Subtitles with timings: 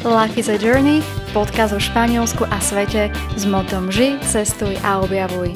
[0.00, 1.04] Life is a Journey,
[1.36, 5.52] podcast o Španielsku a svete s motom Ži, cestuj a objavuj.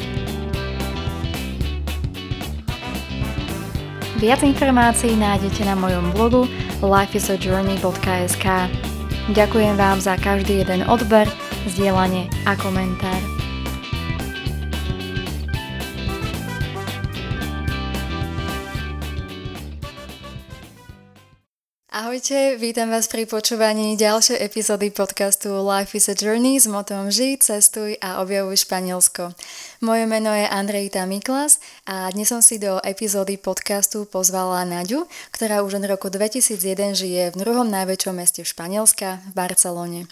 [4.21, 6.45] Viac informácií nájdete na mojom blogu
[6.85, 8.46] lifeisajourney.sk
[9.33, 11.24] Ďakujem vám za každý jeden odber,
[11.64, 13.34] zdieľanie a komentár.
[22.05, 27.40] Ahojte, vítam vás pri počúvaní ďalšej epizódy podcastu Life is a Journey s motom Ži,
[27.40, 29.32] cestuj a objavuj Španielsko.
[29.80, 35.64] Moje meno je Andrejta Miklas a dnes som si do epizódy podcastu pozvala Naďu, ktorá
[35.64, 40.05] už od roku 2001 žije v druhom najväčšom meste Španielska, v Barcelone.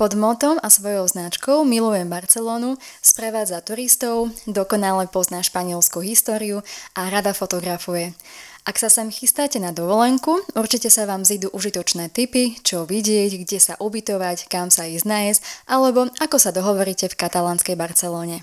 [0.00, 6.64] Pod motom a svojou značkou Milujem Barcelonu sprevádza turistov, dokonale pozná španielskú históriu
[6.96, 8.16] a rada fotografuje.
[8.66, 13.62] Ak sa sem chystáte na dovolenku, určite sa vám zídu užitočné tipy, čo vidieť, kde
[13.62, 18.42] sa ubytovať, kam sa ísť nájsť, alebo ako sa dohovoríte v katalánskej Barcelone.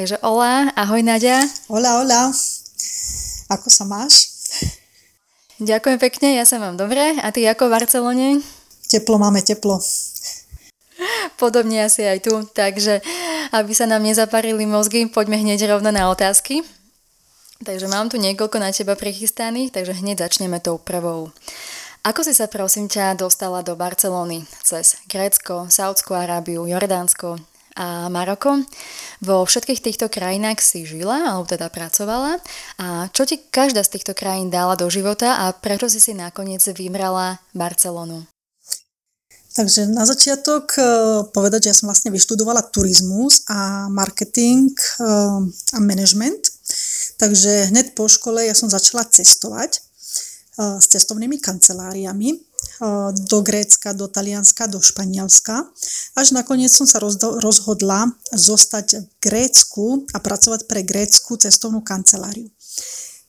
[0.00, 1.44] Takže hola, ahoj Nadia.
[1.68, 2.32] Hola, hola.
[3.52, 4.32] Ako sa máš?
[5.60, 7.20] Ďakujem pekne, ja sa mám dobre.
[7.20, 8.28] A ty ako v Barcelone?
[8.88, 9.84] Teplo, máme teplo.
[11.36, 13.04] Podobne asi aj tu, takže
[13.52, 16.64] aby sa nám nezaparili mozgy, poďme hneď rovno na otázky.
[17.58, 21.34] Takže mám tu niekoľko na teba prichystaných, takže hneď začneme tou prvou.
[22.06, 27.42] Ako si sa prosím ťa dostala do Barcelóny cez Grécko, Saudskú Arábiu, Jordánsko
[27.74, 28.62] a Maroko?
[29.18, 32.38] Vo všetkých týchto krajinách si žila, alebo teda pracovala.
[32.78, 36.62] A čo ti každá z týchto krajín dala do života a prečo si si nakoniec
[36.62, 38.22] vybrala Barcelonu?
[39.58, 40.86] Takže na začiatok eh,
[41.34, 44.70] povedať, že ja som vlastne vyštudovala turizmus a marketing
[45.02, 46.57] eh, a management
[47.18, 49.82] Takže hneď po škole ja som začala cestovať
[50.58, 52.34] s cestovnými kanceláriami
[53.26, 55.66] do Grécka, do Talianska, do Španielska.
[56.14, 57.02] Až nakoniec som sa
[57.42, 62.46] rozhodla zostať v Grécku a pracovať pre grécku cestovnú kanceláriu.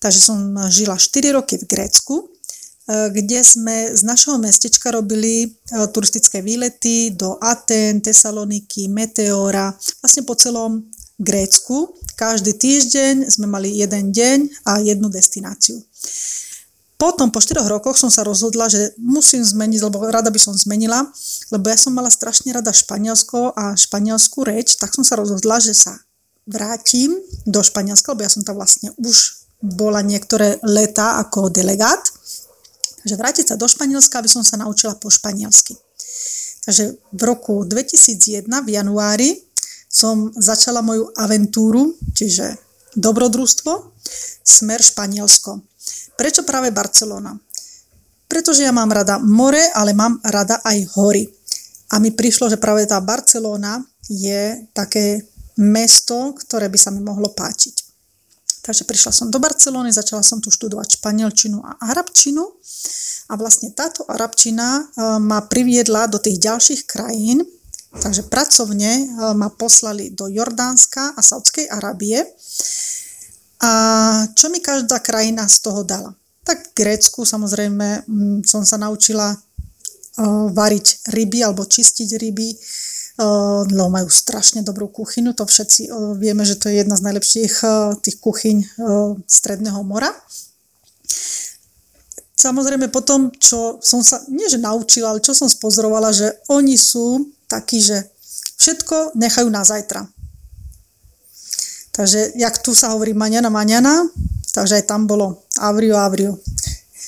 [0.01, 0.37] Takže som
[0.69, 2.29] žila 4 roky v Grécku,
[2.89, 5.53] kde sme z našeho mestečka robili
[5.93, 9.69] turistické výlety do Aten, Tesaloniky, Meteora,
[10.01, 11.93] vlastne po celom Grécku.
[12.15, 15.83] Každý týždeň sme mali jeden deň a jednu destináciu.
[16.99, 21.07] Potom po 4 rokoch som sa rozhodla, že musím zmeniť, lebo rada by som zmenila,
[21.47, 25.71] lebo ja som mala strašne rada Španielsko a španielskú reč, tak som sa rozhodla, že
[25.71, 25.95] sa
[26.43, 27.15] vrátim
[27.47, 32.03] do Španielska, lebo ja som tam vlastne už bola niektoré leta ako delegát.
[32.99, 35.79] Takže vrátiť sa do Španielska, aby som sa naučila po španielsky.
[36.67, 39.39] Takže v roku 2001 v januári
[39.89, 42.53] som začala moju aventúru, čiže
[42.93, 43.97] dobrodružstvo,
[44.45, 45.57] smer Španielsko.
[46.13, 47.33] Prečo práve Barcelona?
[48.29, 51.25] Pretože ja mám rada more, ale mám rada aj hory.
[51.89, 55.25] A mi prišlo, že práve tá Barcelona je také
[55.57, 57.89] mesto, ktoré by sa mi mohlo páčiť.
[58.61, 62.45] Takže prišla som do Barcelony, začala som tu študovať španielčinu a arabčinu.
[63.29, 67.41] A vlastne táto arabčina eh, ma priviedla do tých ďalších krajín,
[67.89, 72.21] Takže pracovne e, ma poslali do Jordánska a Saudskej Arábie.
[73.65, 73.71] A
[74.37, 76.13] čo mi každá krajina z toho dala?
[76.45, 78.05] Tak v Grécku samozrejme
[78.45, 79.37] som sa naučila e,
[80.53, 82.57] variť ryby alebo čistiť ryby, e,
[83.73, 85.89] lebo majú strašne dobrú kuchyňu, to všetci
[86.21, 87.53] vieme, že to je jedna z najlepších
[88.05, 88.57] tých kuchyň
[89.25, 90.13] Stredného mora.
[92.37, 97.35] Samozrejme potom, čo som sa, nie že naučila, ale čo som spozorovala, že oni sú
[97.49, 97.97] taký, že
[98.61, 100.05] všetko nechajú na zajtra.
[101.91, 104.07] Takže jak tu sa hovorí maňana, maňana,
[104.55, 106.39] takže aj tam bolo avrio, avrio,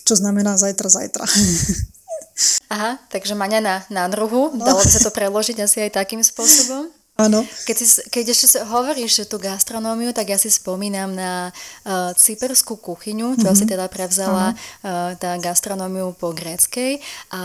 [0.04, 1.24] čo znamená zajtra, zajtra.
[2.74, 4.66] Aha, takže maňana na druhu, no.
[4.66, 6.90] dalo by sa to preložiť asi aj takým spôsobom?
[7.28, 7.46] Áno.
[7.68, 11.52] Keď, si, keď ešte hovoríš tú gastronómiu, tak ja si spomínam na
[11.86, 13.54] uh, cyperskú kuchyňu, čo mm-hmm.
[13.54, 17.04] asi teda prevzala uh, tá gastronómiu po gréckej.
[17.34, 17.42] A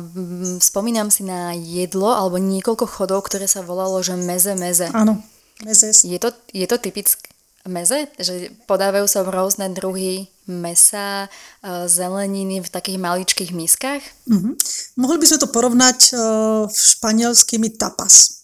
[0.00, 4.90] um, spomínam si na jedlo alebo niekoľko chodov, ktoré sa volalo, že meze meze.
[4.92, 5.22] Áno,
[5.62, 6.02] mezes.
[6.02, 7.30] Je to, je to typické
[7.62, 8.10] meze?
[8.18, 11.30] Že podávajú sa rôzne druhy mesa,
[11.62, 14.02] uh, zeleniny v takých maličkých miskách?
[14.26, 14.52] Mm-hmm.
[14.98, 18.41] Mohli by sme to porovnať uh, španielskými tapas.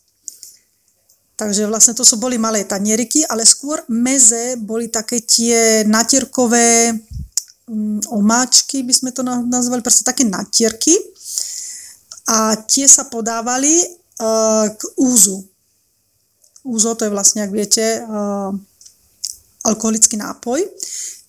[1.38, 6.99] Takže vlastne to sú boli malé tanieriky, ale skôr meze boli také tie natierkové
[7.70, 10.99] um, omáčky, by sme to nazvali, proste také natierky.
[12.26, 13.70] A tie sa podávali
[14.19, 15.46] uh, k úzu.
[16.67, 18.50] Úzo to je vlastne, ak viete, uh,
[19.62, 20.67] alkoholický nápoj.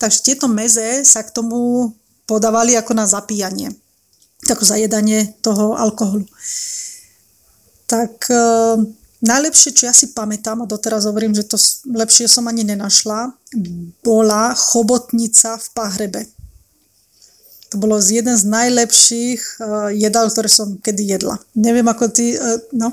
[0.01, 1.91] Takže tieto meze sa k tomu
[2.23, 3.73] podávali ako na zapíjanie.
[4.47, 6.23] tako zajedanie toho alkoholu.
[7.89, 8.39] Tak e,
[9.19, 11.59] najlepšie, čo ja si pamätám, a doteraz hovorím, že to
[11.91, 13.35] lepšie som ani nenašla,
[14.03, 16.21] bola chobotnica v Pahrebe.
[17.69, 21.37] To bolo z jeden z najlepších uh, jedál, ktoré som kedy jedla.
[21.53, 22.89] Neviem, ako ty, uh, no.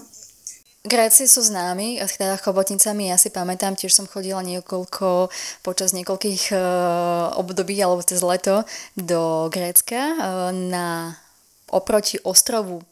[0.86, 5.32] Gréci sú známi, teda chobotnicami, ja si pamätám, tiež som chodila niekoľko,
[5.66, 8.62] počas niekoľkých uh, období, alebo cez leto
[8.94, 11.18] do Grécka uh, na
[11.72, 12.86] oproti ostrovu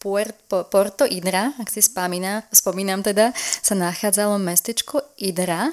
[0.00, 5.68] Porto Idra, ak si spomína, spomínam teda, sa nachádzalo mestečko Idra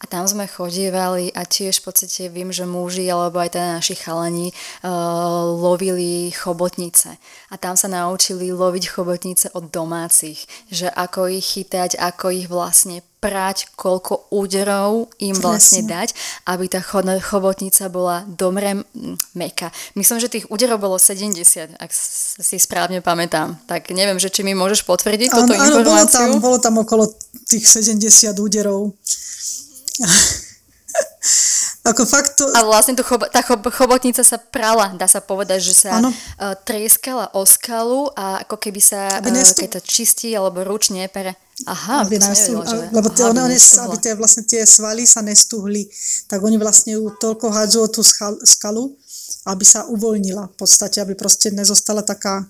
[0.00, 3.94] a tam sme chodievali a tiež v podstate viem, že muži alebo aj teda naši
[4.00, 7.20] chalani uh, lovili chobotnice.
[7.52, 13.04] A tam sa naučili loviť chobotnice od domácich, že ako ich chytať, ako ich vlastne
[13.20, 16.16] prať, koľko úderov im vlastne dať,
[16.48, 16.80] aby tá
[17.20, 18.80] chobotnica bola dobre
[19.36, 19.68] meka.
[19.92, 21.90] Myslím, že tých úderov bolo 70, ak
[22.40, 23.60] si správne pamätám.
[23.68, 26.32] Tak neviem, že či mi môžeš potvrdiť túto áno, informáciu.
[26.32, 27.04] Áno, bolo tam, bolo tam okolo
[27.44, 28.96] tých 70 úderov.
[31.80, 32.44] Ako fakt to...
[32.52, 36.12] A vlastne tu chobo, tá chob, chobotnica sa prala, dá sa povedať, že sa uh,
[36.60, 39.24] trieskala o skalu a ako keby sa, uh,
[39.56, 41.40] keď to čistí alebo ručne pere.
[41.64, 42.76] Aha, aby to nevedela, že...
[42.92, 45.88] Lebo tie, Aha, one, aby tie, vlastne tie svaly sa nestuhli,
[46.28, 48.04] tak oni vlastne ju toľko hádžu tú
[48.44, 48.92] skalu,
[49.48, 52.44] aby sa uvoľnila v podstate, aby proste nezostala taká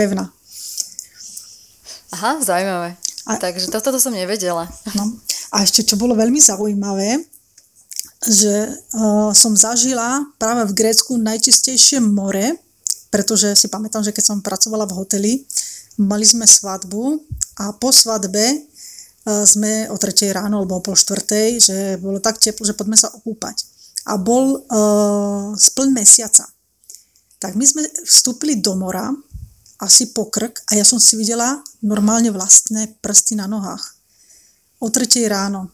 [0.00, 0.32] pevná.
[2.12, 2.96] Aha, zaujímavé.
[3.28, 4.68] A, Takže toto to som nevedela.
[4.96, 5.12] No.
[5.52, 7.20] A ešte, čo bolo veľmi zaujímavé,
[8.24, 12.56] že uh, som zažila práve v Grécku najčistejšie more,
[13.12, 15.32] pretože si pamätám, že keď som pracovala v hoteli,
[16.00, 17.20] mali sme svadbu
[17.60, 22.40] a po svadbe uh, sme o 3 ráno alebo o pol štvrtej, že bolo tak
[22.40, 23.68] teplo, že poďme sa okúpať.
[24.08, 26.48] A bol uh, spln mesiaca.
[27.42, 29.10] Tak my sme vstúpili do mora
[29.82, 34.01] asi po krk a ja som si videla normálne vlastné prsty na nohách
[34.82, 35.70] o 3 ráno.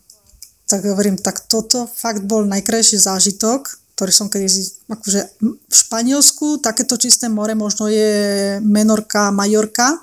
[0.68, 4.46] Tak hovorím, tak toto fakt bol najkrajší zážitok, ktorý som kedy,
[4.86, 9.96] akože v Španielsku takéto čisté more možno je Menorka, Majorka,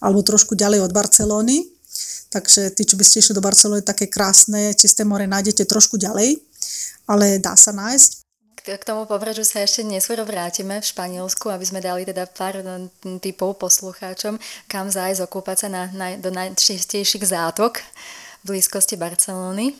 [0.00, 1.68] alebo trošku ďalej od Barcelóny.
[2.32, 6.40] Takže tí, čo by ste išli do Barcelóny, také krásne, čisté more nájdete trošku ďalej,
[7.06, 8.24] ale dá sa nájsť.
[8.60, 12.60] K tomu pobrežu sa ešte neskôr vrátime v Španielsku, aby sme dali teda pár
[13.22, 14.36] typov poslucháčom,
[14.68, 17.80] kam zájsť okúpať sa na, na, do najčistejších zátok
[18.44, 19.76] blízkosti Barcelony.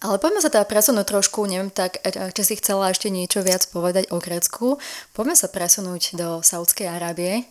[0.00, 3.68] Ale poďme sa teda presunúť trošku, neviem tak, e, či si chcela ešte niečo viac
[3.68, 4.80] povedať o Grécku.
[5.12, 7.44] Poďme sa presunúť do Saudskej Arábie,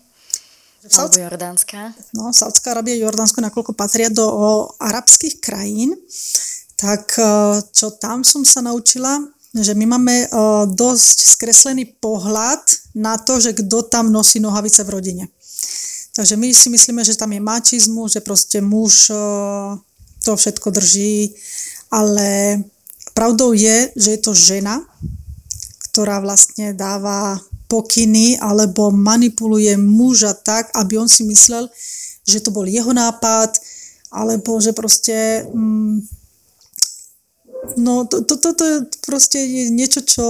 [0.84, 1.96] alebo Jordánska.
[2.12, 5.96] No, Saudská Arábia a Jordánsko, nakoľko patria do o, arabských krajín,
[6.76, 7.24] tak e,
[7.72, 9.24] čo tam som sa naučila,
[9.56, 12.60] že my máme o, e, dosť skreslený pohľad
[13.00, 15.26] na to, že kto tam nosí nohavice v rodine.
[16.14, 19.80] Takže my si myslíme, že tam je mačizmu, že proste muž o,
[20.24, 21.36] to všetko drží,
[21.92, 22.60] ale
[23.14, 24.82] pravdou je, že je to žena,
[25.92, 27.38] ktorá vlastne dáva
[27.70, 31.70] pokyny alebo manipuluje muža tak, aby on si myslel,
[32.26, 33.54] že to bol jeho nápad,
[34.14, 35.46] alebo že proste...
[35.50, 36.06] Mm,
[37.78, 38.66] no, to, to, to, to
[39.06, 40.26] proste je niečo, čo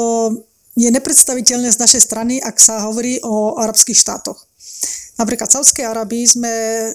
[0.74, 4.40] je nepredstaviteľné z našej strany, ak sa hovorí o arabských štátoch.
[5.14, 6.92] Napríklad v Saudskej Arabii sme, e,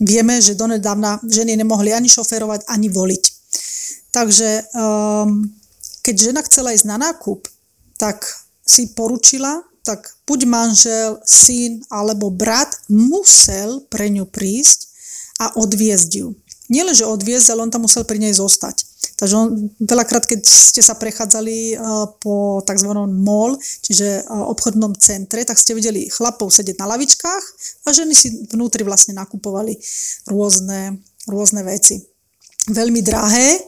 [0.00, 3.24] vieme, že donedávna ženy nemohli ani šoferovať, ani voliť.
[4.12, 5.48] Takže um,
[6.04, 7.48] keď žena chcela ísť na nákup,
[7.96, 8.28] tak
[8.60, 14.92] si poručila, tak buď manžel, syn alebo brat musel pre ňu prísť
[15.40, 16.36] a odviezť ju.
[16.68, 18.91] Nielen, že odviezť, ale on tam musel pri nej zostať.
[19.22, 22.90] Takže on, veľakrát, keď ste sa prechádzali uh, po tzv.
[23.06, 27.44] mall, čiže uh, obchodnom centre, tak ste videli chlapov sedieť na lavičkách
[27.86, 29.78] a ženy si vnútri vlastne nakupovali
[30.26, 30.98] rôzne,
[31.30, 32.02] rôzne veci.
[32.66, 33.62] Veľmi drahé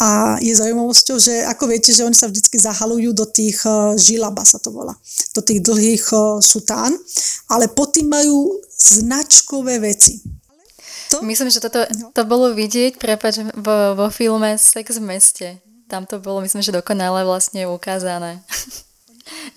[0.00, 4.48] a je zaujímavosťou, že ako viete, že oni sa vždy zahalujú do tých uh, žilaba
[4.48, 4.96] sa to volá,
[5.36, 6.08] do tých dlhých
[6.40, 6.96] sután,
[7.52, 10.24] ale pod tým majú značkové veci
[11.10, 11.22] to?
[11.22, 12.10] Myslím, že toto no.
[12.12, 15.48] to bolo vidieť, prepač, vo, vo filme Sex v meste.
[15.86, 18.42] Tam to bolo, myslím, že dokonale vlastne ukázané.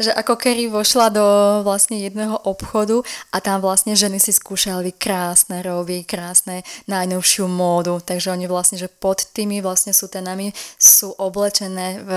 [0.01, 1.25] že ako Kerry vošla do
[1.61, 8.33] vlastne jedného obchodu a tam vlastne ženy si skúšali krásne roby, krásne najnovšiu módu, takže
[8.33, 12.11] oni vlastne, že pod tými vlastne sutenami sú oblečené v,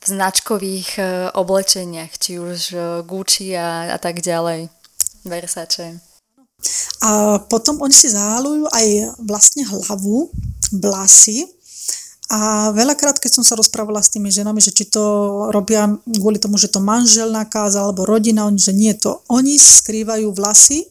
[0.00, 1.02] v značkových e,
[1.34, 4.70] oblečeniach, či už e, Gucci a, a tak ďalej,
[5.26, 6.09] Versace.
[7.00, 8.86] A potom oni si zahalujú aj
[9.24, 10.28] vlastne hlavu,
[10.70, 11.48] vlasy
[12.30, 15.02] A veľakrát, keď som sa rozprávala s tými ženami, že či to
[15.50, 19.18] robia kvôli tomu, že to manžel nakáza alebo rodina, oni, že nie to.
[19.26, 20.86] Oni skrývajú vlasy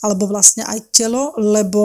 [0.00, 1.84] alebo vlastne aj telo, lebo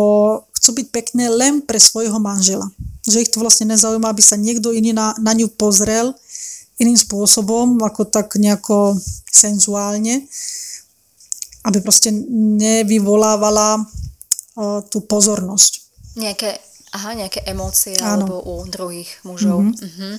[0.55, 2.71] chcú byť pekné len pre svojho manžela.
[3.03, 6.15] Že ich to vlastne nezaujíma, aby sa niekto iný na, na ňu pozrel
[6.79, 8.95] iným spôsobom, ako tak nejako
[9.27, 10.23] senzuálne,
[11.65, 15.81] aby proste nevyvolávala uh, tú pozornosť.
[16.15, 16.61] Nejaké
[16.95, 18.23] Aha, nejaké emócie Áno.
[18.23, 19.67] alebo u druhých mužov.
[19.67, 19.83] Mm-hmm.
[19.83, 20.13] Mm-hmm.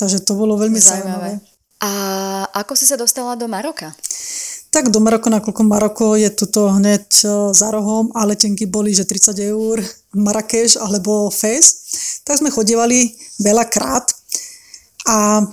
[0.00, 1.36] Takže to bolo veľmi zaujímavé.
[1.36, 1.84] zaujímavé.
[1.84, 1.90] A
[2.64, 3.92] ako si sa dostala do Maroka?
[4.72, 9.04] Tak do Maroka, nakoľko Maroko je tuto hneď e, za rohom a letenky boli, že
[9.04, 9.80] 30 eur
[10.16, 11.88] Marrakeš alebo Fez,
[12.24, 14.12] tak sme chodívali veľakrát
[15.08, 15.44] a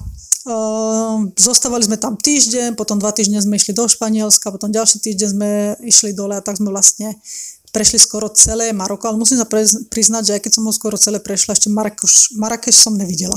[1.36, 5.50] zostávali sme tam týždeň, potom dva týždne sme išli do Španielska, potom ďalší týždeň sme
[5.82, 7.18] išli dole a tak sme vlastne
[7.74, 9.50] prešli skoro celé Maroko, ale musím sa
[9.92, 13.36] priznať, že aj keď som ho skoro celé prešla, ešte Marrakeš, Marrakeš som nevidela.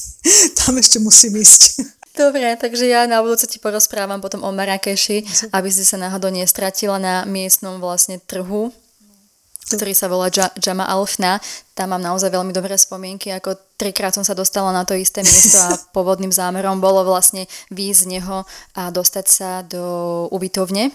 [0.62, 1.82] Tam ešte musím ísť.
[2.16, 6.96] Dobre, takže ja na budúce ti porozprávam potom o Marrakeši, aby si sa náhodou nestratila
[6.96, 8.72] na miestnom vlastne trhu
[9.66, 10.30] ktorý sa volá
[10.62, 11.42] Jama Alfna.
[11.74, 15.58] Tam mám naozaj veľmi dobré spomienky, ako trikrát som sa dostala na to isté miesto
[15.58, 18.46] a pôvodným zámerom bolo vlastne výjsť z neho
[18.78, 19.84] a dostať sa do
[20.30, 20.94] ubytovne.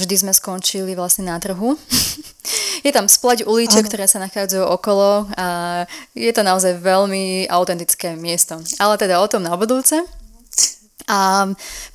[0.00, 1.76] Vždy sme skončili vlastne na trhu.
[2.86, 5.82] Je tam splať uliček, ktoré sa nachádzajú okolo a
[6.14, 8.62] je to naozaj veľmi autentické miesto.
[8.78, 9.98] Ale teda o tom na budúce.
[11.06, 11.46] A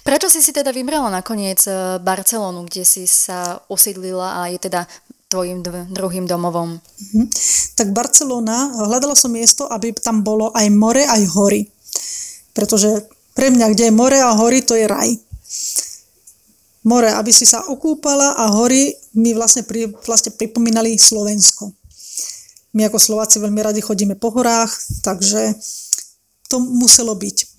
[0.07, 4.87] prečo si si teda vybrala nakoniec eh, Barcelonu, kde si sa usídlila a je teda
[5.31, 6.75] tvojim druhým domovom?
[6.75, 7.25] Mm-hmm.
[7.79, 11.63] Tak Barcelona, hľadala som miesto, aby tam bolo aj more, aj hory.
[12.51, 15.15] Pretože pre mňa, kde je more a hory, to je raj.
[16.83, 21.71] More, aby si sa okúpala a hory mi vlastne, pri, vlastne pripomínali Slovensko.
[22.75, 24.71] My ako Slováci veľmi radi chodíme po horách,
[25.03, 25.55] takže
[26.47, 27.50] to muselo byť.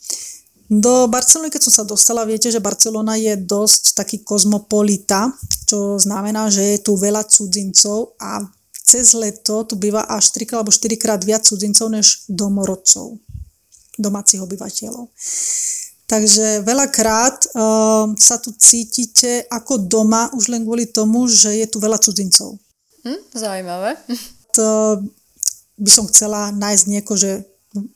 [0.72, 5.28] Do Barcelony, keď som sa dostala, viete, že Barcelona je dosť taký kozmopolita,
[5.68, 8.40] čo znamená, že je tu veľa cudzincov a
[8.72, 13.20] cez leto tu býva až 3 alebo 4 krát viac cudzincov než domorodcov,
[14.00, 15.12] domácich obyvateľov.
[16.08, 21.84] Takže veľakrát uh, sa tu cítite ako doma už len kvôli tomu, že je tu
[21.84, 22.56] veľa cudzincov.
[23.04, 24.00] Hm, zaujímavé.
[24.56, 25.00] To
[25.76, 27.44] by som chcela nájsť nieko, že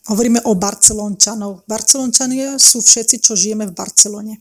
[0.08, 1.64] hovoríme o Barcelončanov.
[1.68, 4.40] Barcelončania sú všetci, čo žijeme v Barcelone.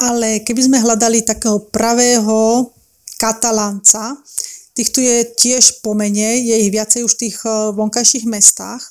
[0.00, 2.72] Ale keby sme hľadali takého pravého
[3.20, 4.18] katalánca,
[4.74, 8.82] tých tu je tiež pomenej, je ich viacej už v tých eh, vonkajších mestách.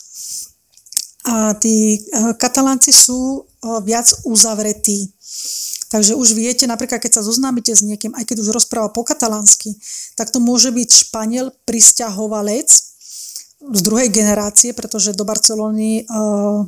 [1.27, 5.12] A tí eh, katalánci sú eh, viac uzavretí.
[5.94, 9.77] Takže už viete, napríklad keď sa zoznámite s niekým, aj keď už rozpráva po katalánsky,
[10.18, 12.92] tak to môže byť Španiel, pristahovalec,
[13.72, 16.67] z druhej generácie, pretože do Barcelony uh,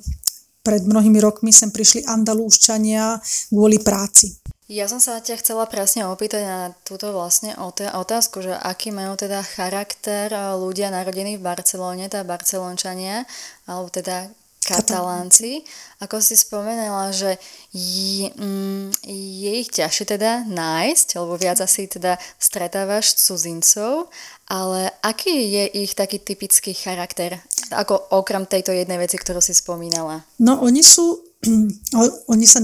[0.66, 3.22] pred mnohými rokmi sem prišli andalúščania
[3.54, 4.34] kvôli práci.
[4.66, 7.54] Ja som sa ťa chcela presne opýtať na túto vlastne
[7.94, 13.30] otázku, že aký majú teda charakter ľudia narodení v Barcelone, teda Barcelončania,
[13.70, 14.26] alebo teda
[14.66, 15.62] Katalánci.
[16.02, 17.38] Ako si spomenala, že
[17.70, 24.10] je, mm, je ich ťažšie teda nájsť, alebo viac asi teda stretávaš cudzincov,
[24.46, 27.42] ale aký je ich taký typický charakter,
[27.74, 30.22] ako okrem tejto jednej veci, ktorú si spomínala?
[30.38, 31.18] No oni sú,
[32.34, 32.62] oni sa,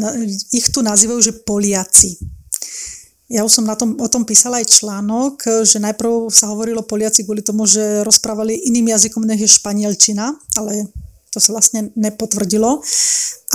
[0.54, 2.22] ich tu nazývajú, že Poliaci.
[3.32, 7.24] Ja už som na tom, o tom písala aj článok, že najprv sa hovorilo Poliaci
[7.24, 10.92] kvôli tomu, že rozprávali iným jazykom, než je španielčina, ale
[11.32, 12.84] to sa vlastne nepotvrdilo.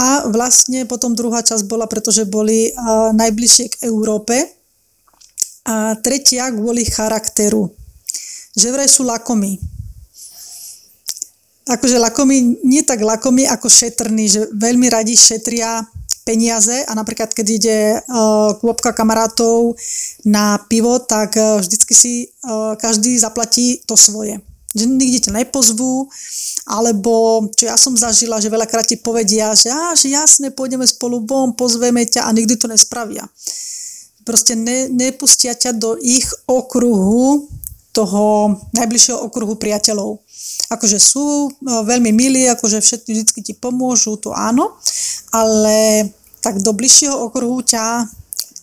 [0.00, 2.72] A vlastne potom druhá časť bola, pretože boli
[3.12, 4.48] najbližšie k Európe.
[5.68, 7.68] A tretia kvôli charakteru
[8.56, 9.60] že vraj sú lakomí.
[11.68, 15.84] Akože lakomí, nie tak lakomí ako šetrní, že veľmi radi šetria
[16.26, 19.78] peniaze a napríklad keď ide uh, kôpka kamarátov
[20.26, 24.42] na pivo, tak uh, vždycky si uh, každý zaplatí to svoje.
[24.74, 26.10] Že nikde ťa nepozvú,
[26.66, 31.22] alebo čo ja som zažila, že veľakrát ti povedia, že, á, že jasne, pôjdeme spolu
[31.22, 33.26] von, pozveme ťa a nikdy to nespravia.
[34.26, 37.46] Proste ne, nepustia ťa do ich okruhu
[37.96, 40.20] toho najbližšieho okruhu priateľov.
[40.68, 44.76] Akože sú e, veľmi milí, akože všetci vždy ti pomôžu, to áno,
[45.32, 46.04] ale
[46.44, 48.04] tak do bližšieho okruhu ťa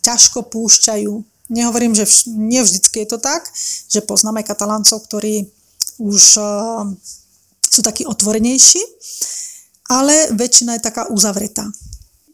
[0.05, 1.13] ťažko púšťajú.
[1.49, 3.47] Nehovorím, že vš- nie vždycky je to tak,
[3.89, 5.47] že poznáme kataláncov, ktorí
[5.97, 6.83] už uh,
[7.63, 8.83] sú takí otvorenejší,
[9.87, 11.63] ale väčšina je taká uzavretá.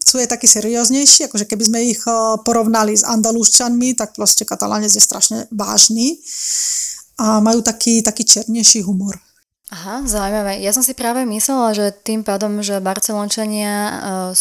[0.02, 4.90] Sú je takí serióznejší, akože keby sme ich uh, porovnali s andalúščanmi, tak proste katalánec
[4.90, 6.18] je strašne vážny
[7.20, 9.20] a majú taký, taký černejší humor.
[9.70, 10.66] Aha, zaujímavé.
[10.66, 14.34] Ja som si práve myslela, že tým pádom, že Barcelončania uh,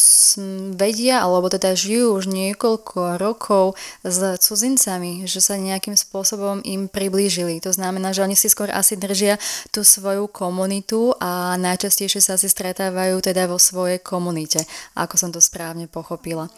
[0.72, 7.60] vedia, alebo teda žijú už niekoľko rokov s cudzincami, že sa nejakým spôsobom im priblížili.
[7.60, 9.36] To znamená, že oni si skôr asi držia
[9.68, 14.64] tú svoju komunitu a najčastejšie sa si stretávajú teda vo svojej komunite,
[14.96, 16.48] ako som to správne pochopila.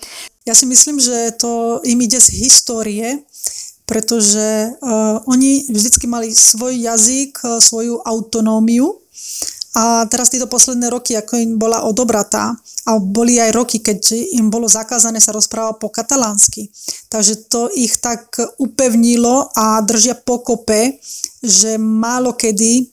[0.46, 3.26] Ja si myslím, že to im ide z histórie,
[3.90, 9.02] pretože uh, oni vždycky mali svoj jazyk, uh, svoju autonómiu
[9.74, 12.54] a teraz tieto posledné roky, ako im bola odobratá,
[12.86, 16.70] a boli aj roky, keď im bolo zakázané sa rozprávať po katalánsky.
[17.06, 20.98] Takže to ich tak upevnilo a držia pokope,
[21.42, 22.90] že málo kedy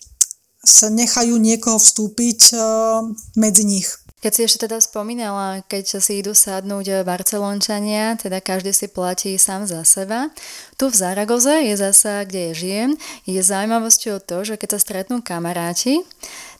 [0.62, 3.06] sa nechajú niekoho vstúpiť uh,
[3.38, 3.90] medzi nich.
[4.28, 9.64] Keď si ešte teda spomínala, keď si idú sadnúť Barcelončania, teda každý si platí sám
[9.64, 10.28] za seba.
[10.76, 12.92] Tu v Zaragoze je zasa, kde je žijem,
[13.24, 16.04] je zaujímavosťou to, že keď sa stretnú kamaráti,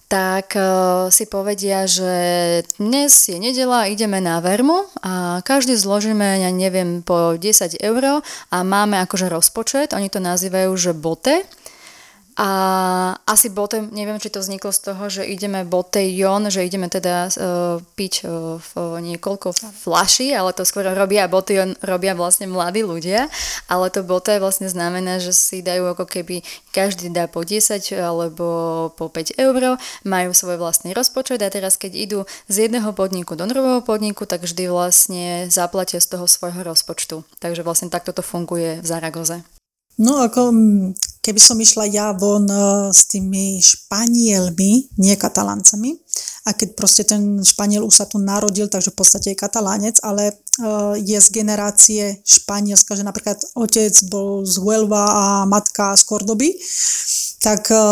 [0.08, 2.16] tak uh, si povedia, že
[2.80, 8.58] dnes je nedela, ideme na vermu a každý zložíme, ja neviem, po 10 eur a
[8.64, 11.44] máme akože rozpočet, oni to nazývajú, že bote
[12.38, 12.50] a
[13.26, 17.82] asi botem, neviem, či to vzniklo z toho, že ideme botejon, že ideme teda uh,
[17.98, 23.26] piť uh, v niekoľko flaší, ale to skôr robia botejon, robia vlastne mladí ľudia,
[23.66, 28.46] ale to bote vlastne znamená, že si dajú ako keby každý dá po 10 alebo
[28.94, 33.50] po 5 eur, majú svoj vlastný rozpočet a teraz keď idú z jedného podniku do
[33.50, 37.26] druhého podniku, tak vždy vlastne zaplatia z toho svojho rozpočtu.
[37.42, 39.42] Takže vlastne takto to funguje v Zaragoze.
[39.98, 40.54] No ako
[41.26, 42.56] keby som išla ja von e,
[42.94, 45.98] s tými Španielmi, nie Kataláncami,
[46.48, 50.32] a keď proste ten Španiel už sa tu narodil, takže v podstate je Katalánec, ale
[50.32, 50.34] e,
[51.04, 56.56] je z generácie Španielska, že napríklad otec bol z Huelva a matka z Kordoby,
[57.44, 57.84] tak e,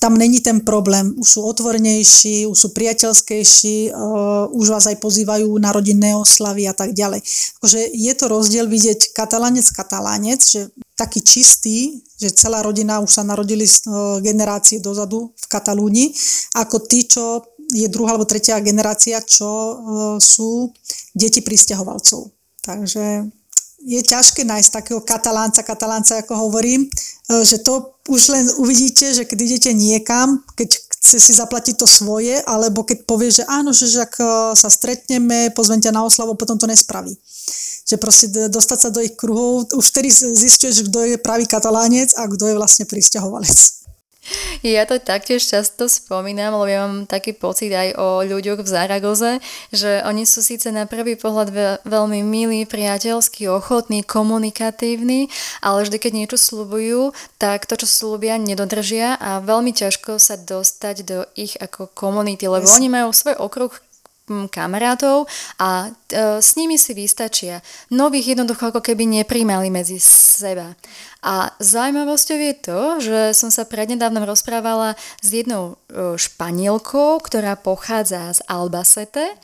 [0.00, 1.12] tam není ten problém.
[1.20, 6.72] Už sú otvornejší, už sú priateľskejší, uh, už vás aj pozývajú na rodinné oslavy a
[6.72, 7.20] tak ďalej.
[7.60, 13.24] Akože je to rozdiel vidieť katalánec, katalánec, že taký čistý, že celá rodina už sa
[13.24, 16.12] narodili uh, generácie dozadu v Katalúni,
[16.52, 17.40] ako tí, čo
[17.72, 19.76] je druhá alebo tretia generácia, čo uh,
[20.20, 20.68] sú
[21.16, 22.28] deti pristahovalcov.
[22.60, 23.32] Takže
[23.80, 26.88] je ťažké nájsť takého katalánca, katalánca, ako hovorím, e,
[27.48, 32.36] že to už len uvidíte, že keď idete niekam, keď chce si zaplatiť to svoje,
[32.44, 36.60] alebo keď povie, že áno, že ak e, sa stretneme, pozvem ťa na oslavu, potom
[36.60, 37.16] to nespraví.
[37.88, 42.28] Že proste dostať sa do ich kruhov, už vtedy zistuješ, kto je pravý katalánec a
[42.28, 43.79] kto je vlastne pristahovalec.
[44.60, 49.30] Ja to taktiež často spomínam, lebo ja mám taký pocit aj o ľuďoch v Zaragoze,
[49.72, 55.32] že oni sú síce na prvý pohľad veľmi milí, priateľskí, ochotní, komunikatívni,
[55.64, 60.96] ale vždy, keď niečo slúbujú, tak to, čo slúbia, nedodržia a veľmi ťažko sa dostať
[61.08, 62.76] do ich ako komunity, lebo yes.
[62.76, 63.72] oni majú svoj okruh
[64.50, 65.26] kamarátov
[65.58, 67.60] a e, s nimi si vystačia.
[67.90, 70.78] Nových jednoducho ako keby nepríjmali medzi seba.
[71.20, 78.32] A zaujímavosťou je to, že som sa prednedávnom rozprávala s jednou e, španielkou, ktorá pochádza
[78.32, 79.36] z Albacete,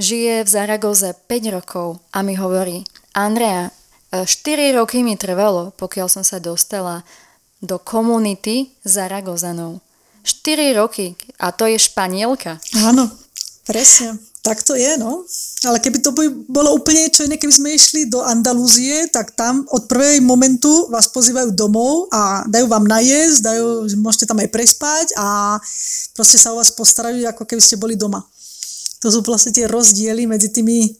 [0.00, 2.82] žije v Zaragoze 5 rokov a mi hovorí,
[3.14, 3.70] Andrea,
[4.10, 7.06] 4 e, roky mi trvalo, pokiaľ som sa dostala
[7.60, 9.84] do komunity Zaragozanov.
[10.24, 12.60] 4 roky a to je španielka.
[12.76, 13.08] Áno,
[13.64, 14.29] presne.
[14.40, 15.28] Tak to je, no.
[15.68, 19.68] Ale keby to by bolo úplne niečo iné, keby sme išli do Andalúzie, tak tam
[19.68, 23.66] od prvej momentu vás pozývajú domov a dajú vám najesť, dajú,
[24.00, 25.60] môžete tam aj prespať a
[26.16, 28.24] proste sa o vás postarajú, ako keby ste boli doma.
[29.00, 30.92] To sú vlastne tie rozdiely medzi tými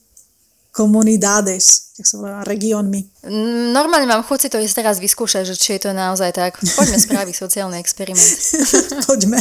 [0.80, 3.28] comunidades, jak sa volá, regiónmi.
[3.76, 6.56] Normálne mám chuť si to ísť teraz vyskúšať, že či je to naozaj tak.
[6.56, 8.32] Poďme spraviť sociálny experiment.
[9.12, 9.36] poďme.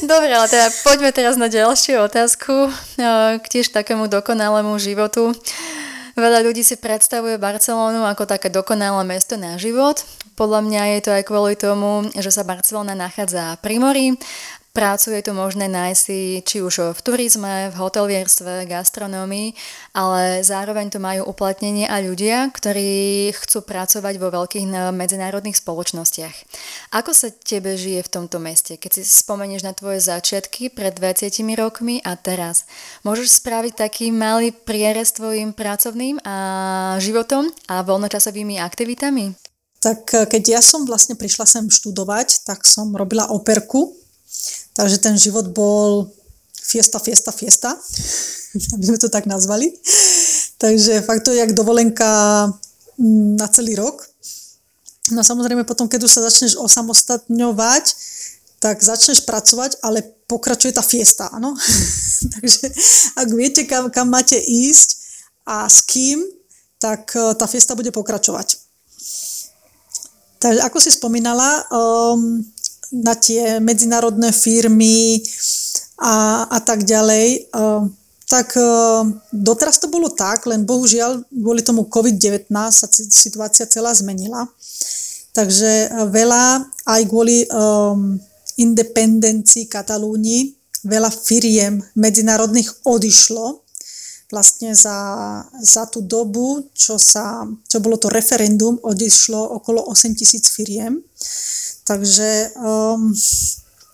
[0.00, 2.72] Dobre, ale teda poďme teraz na ďalšiu otázku
[3.36, 5.36] k tiež takému dokonalému životu.
[6.16, 10.00] Veľa ľudí si predstavuje Barcelonu ako také dokonalé mesto na život.
[10.40, 14.16] Podľa mňa je to aj kvôli tomu, že sa Barcelona nachádza pri mori
[14.70, 19.58] Prácu je tu možné nájsť si či už v turizme, v hotelierstve, gastronómii,
[19.98, 26.36] ale zároveň tu majú uplatnenie aj ľudia, ktorí chcú pracovať vo veľkých medzinárodných spoločnostiach.
[26.94, 31.34] Ako sa tebe žije v tomto meste, keď si spomenieš na tvoje začiatky pred 20
[31.58, 32.62] rokmi a teraz?
[33.02, 36.36] Môžeš spraviť taký malý prierez tvojim pracovným a
[37.02, 39.34] životom a voľnočasovými aktivitami?
[39.82, 43.98] Tak keď ja som vlastne prišla sem študovať, tak som robila operku
[44.80, 46.08] Takže ten život bol
[46.56, 47.76] fiesta, fiesta, fiesta,
[48.74, 49.76] aby sme to tak nazvali.
[50.56, 52.48] Takže fakt to je jak dovolenka
[52.96, 54.08] mm, na celý rok.
[55.12, 57.84] No samozrejme potom, keď už sa začneš osamostatňovať,
[58.60, 61.52] tak začneš pracovať, ale pokračuje tá fiesta, áno?
[62.40, 62.72] Takže
[63.20, 64.88] ak viete, kam, kam máte ísť
[65.44, 66.24] a s kým,
[66.80, 68.56] tak e, tá fiesta bude pokračovať.
[70.40, 72.40] Takže ako si spomínala, um,
[72.90, 75.22] na tie medzinárodné firmy
[76.00, 77.50] a, a tak ďalej,
[78.30, 79.02] tak uh,
[79.34, 84.46] doteraz to bolo tak, len bohužiaľ kvôli tomu COVID-19 sa situácia celá zmenila.
[85.34, 88.18] Takže veľa aj kvôli um,
[88.54, 90.54] independencii Katalúni,
[90.86, 93.62] veľa firiem medzinárodných odišlo
[94.30, 94.98] vlastne za,
[95.58, 101.02] za tú dobu, čo, sa, čo bolo to referendum, odišlo okolo 8 tisíc firiem.
[101.84, 103.10] Takže um,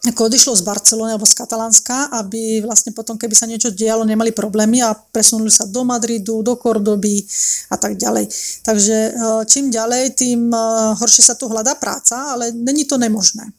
[0.07, 4.31] ako odišlo z Barcelony alebo z Katalánska, aby vlastne potom, keby sa niečo dialo, nemali
[4.31, 7.25] problémy a presunuli sa do Madridu, do Kordoby
[7.73, 8.29] a tak ďalej.
[8.63, 13.51] Takže uh, čím ďalej, tým uh, horšie sa tu hľadá práca, ale není to nemožné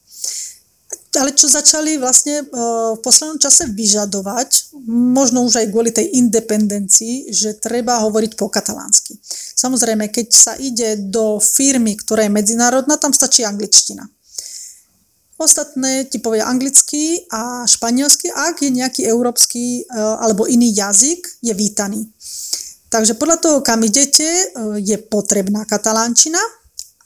[1.16, 2.46] ale čo začali vlastne e,
[2.94, 9.16] v poslednom čase vyžadovať, možno už aj kvôli tej independencii, že treba hovoriť po katalánsky.
[9.56, 14.04] Samozrejme, keď sa ide do firmy, ktorá je medzinárodná, tam stačí angličtina.
[15.38, 21.54] Ostatné ti povie anglicky a španielsky, ak je nejaký európsky e, alebo iný jazyk, je
[21.54, 22.10] vítaný.
[22.88, 24.46] Takže podľa toho, kam idete, e,
[24.82, 26.42] je potrebná katalánčina,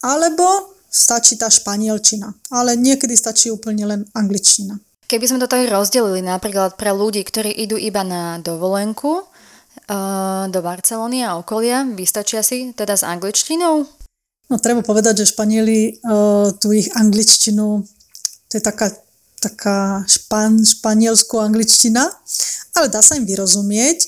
[0.01, 4.75] alebo stačí tá španielčina, ale niekedy stačí úplne len angličtina.
[5.07, 10.59] Keby sme to tak rozdelili napríklad pre ľudí, ktorí idú iba na dovolenku uh, do
[10.59, 13.87] Barcelony a okolia, vystačia si teda s angličtinou?
[14.51, 17.83] No treba povedať, že Španieli uh, tu ich angličtinu,
[18.51, 18.91] to je taká,
[19.39, 22.03] taká špan, španielsko-angličtina,
[22.75, 24.07] ale dá sa im vyrozumieť,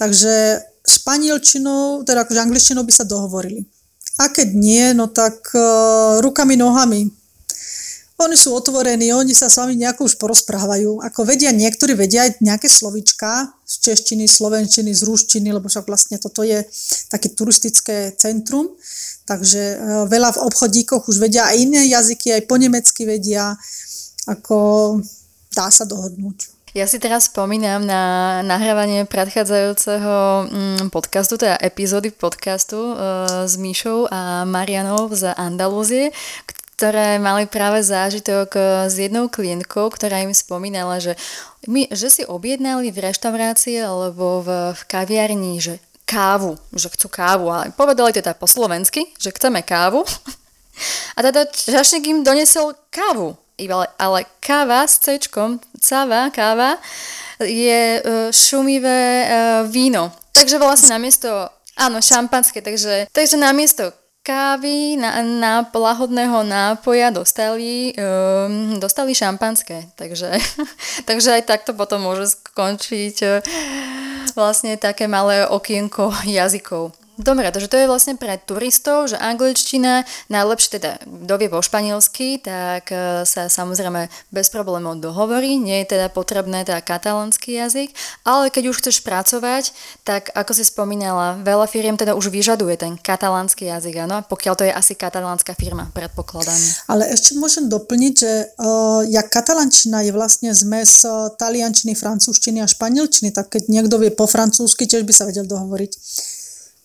[0.00, 3.68] takže španielčinou, teda akože angličtinou by sa dohovorili.
[4.20, 7.08] A keď nie, no tak uh, rukami, nohami.
[8.20, 11.02] Oni sú otvorení, oni sa s vami nejako už porozprávajú.
[11.02, 16.22] Ako vedia, niektorí vedia aj nejaké slovička z češtiny, slovenčiny, z rúštiny, lebo však vlastne
[16.22, 16.62] toto je
[17.10, 18.70] také turistické centrum.
[19.26, 23.58] Takže uh, veľa v obchodíkoch už vedia aj iné jazyky, aj po nemecky vedia.
[24.30, 25.00] Ako
[25.50, 26.61] dá sa dohodnúť.
[26.72, 32.94] Ja si teraz spomínam na nahrávanie predchádzajúceho mm, podcastu, teda epizódy podcastu e,
[33.44, 36.16] s Míšou a Marianou z Andalúzie,
[36.48, 41.12] ktoré mali práve zážitok e, s jednou klientkou, ktorá im spomínala, že,
[41.68, 45.76] my, že si objednali v reštaurácii alebo v, v kaviarni, že
[46.08, 50.08] kávu, že chcú kávu, ale povedali teda po slovensky, že chceme kávu.
[51.16, 55.18] A teda čašník im donesol kávu ale, ale káva s C,
[55.82, 56.78] cáva, káva,
[57.42, 59.28] je uh, šumivé uh,
[59.66, 60.10] víno.
[60.32, 61.28] Takže vlastne namiesto,
[61.76, 69.90] áno, šampanské, takže, takže namiesto kávy, na, na lahodného nápoja dostali, um, dostali šampanské.
[69.98, 70.38] Takže,
[71.08, 73.32] takže aj takto potom môže skončiť uh,
[74.38, 76.94] vlastne také malé okienko jazykov.
[77.20, 82.40] Dobre, takže to je vlastne pre turistov, že angličtina, najlepšie teda, kto vie po španielsky,
[82.40, 87.92] tak e, sa samozrejme bez problémov dohovorí, nie je teda potrebné teda katalánsky jazyk,
[88.24, 89.76] ale keď už chceš pracovať,
[90.08, 94.64] tak ako si spomínala, veľa firiem teda už vyžaduje ten katalánsky jazyk, áno, pokiaľ to
[94.64, 96.56] je asi katalánska firma, predpokladám.
[96.88, 101.04] Ale ešte môžem doplniť, že uh, jak katalánčina je vlastne zmes
[101.36, 105.92] taliančiny, francúzštiny a španielčiny, tak keď niekto vie po francúzsky, tiež by sa vedel dohovoriť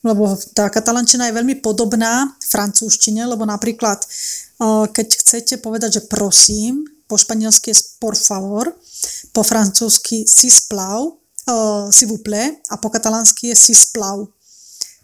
[0.06, 6.86] lebo tá katalančina je veľmi podobná francúzštine, lebo napríklad eh, keď chcete povedať, že prosím,
[7.08, 8.76] po španielsky je por favor,
[9.32, 11.08] po francúzsky si splav,
[11.48, 14.28] uh, si vous plaît, a po katalánsky je si splav.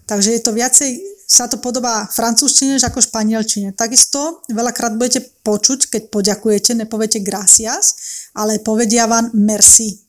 [0.04, 3.72] Takže je to viacej, sa to podobá francúzštine než ako španielčine.
[3.72, 7.96] Takisto veľakrát budete počuť, keď poďakujete, nepoviete gracias,
[8.36, 10.04] ale povedia vám merci.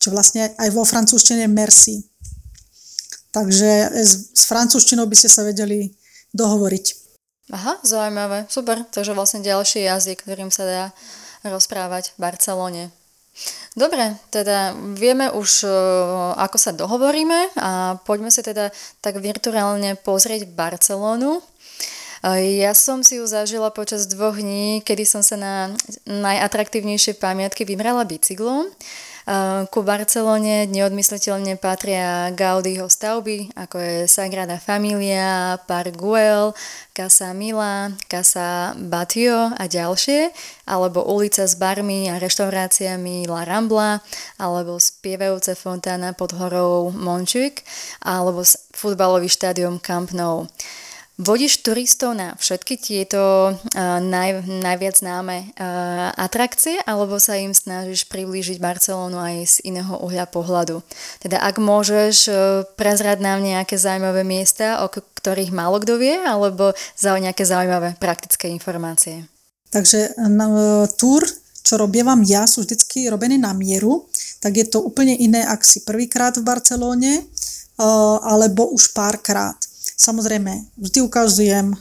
[0.00, 1.94] Čo vlastne aj vo francúzštine je merci.
[3.30, 5.94] Takže s, s francúzštinou by ste sa vedeli
[6.34, 6.86] dohovoriť.
[7.50, 8.86] Aha, zaujímavé, super.
[8.94, 10.84] Takže vlastne ďalší jazyk, ktorým sa dá
[11.42, 12.84] rozprávať v Barcelone.
[13.78, 15.70] Dobre, teda vieme už, e,
[16.36, 21.38] ako sa dohovoríme a poďme si teda tak virtuálne pozrieť Barcelonu.
[22.26, 25.54] E, ja som si ju zažila počas dvoch dní, kedy som sa na
[26.06, 28.66] najatraktívnejšie pamiatky vybrala bicyklom.
[29.70, 36.56] Ku Barcelone neodmysliteľne patria Gaudiho stavby, ako je Sagrada Familia, Park Güell,
[36.96, 40.32] Casa Mila, Casa Batio a ďalšie,
[40.64, 44.00] alebo ulica s barmi a reštauráciami La Rambla,
[44.40, 47.60] alebo spievajúce fontána pod horou Montjuic,
[48.00, 48.40] alebo
[48.72, 50.48] futbalový štádium Camp Nou.
[51.20, 58.08] Vodíš turistov na všetky tieto uh, naj, najviac známe uh, atrakcie, alebo sa im snažíš
[58.08, 60.80] priblížiť Barcelonu aj z iného uhľa pohľadu?
[61.20, 66.72] Teda ak môžeš uh, prezrať nám nejaké zaujímavé miesta, o ktorých málo kto vie, alebo
[66.96, 69.28] za nejaké zaujímavé praktické informácie?
[69.76, 70.48] Takže na,
[70.96, 71.20] túr,
[71.60, 74.08] čo robievam ja, sú vždycky robené na mieru,
[74.40, 77.28] tak je to úplne iné, ak si prvýkrát v Barcelóne,
[78.24, 79.56] alebo už párkrát.
[80.00, 81.76] Samozrejme, vždy ukazujem,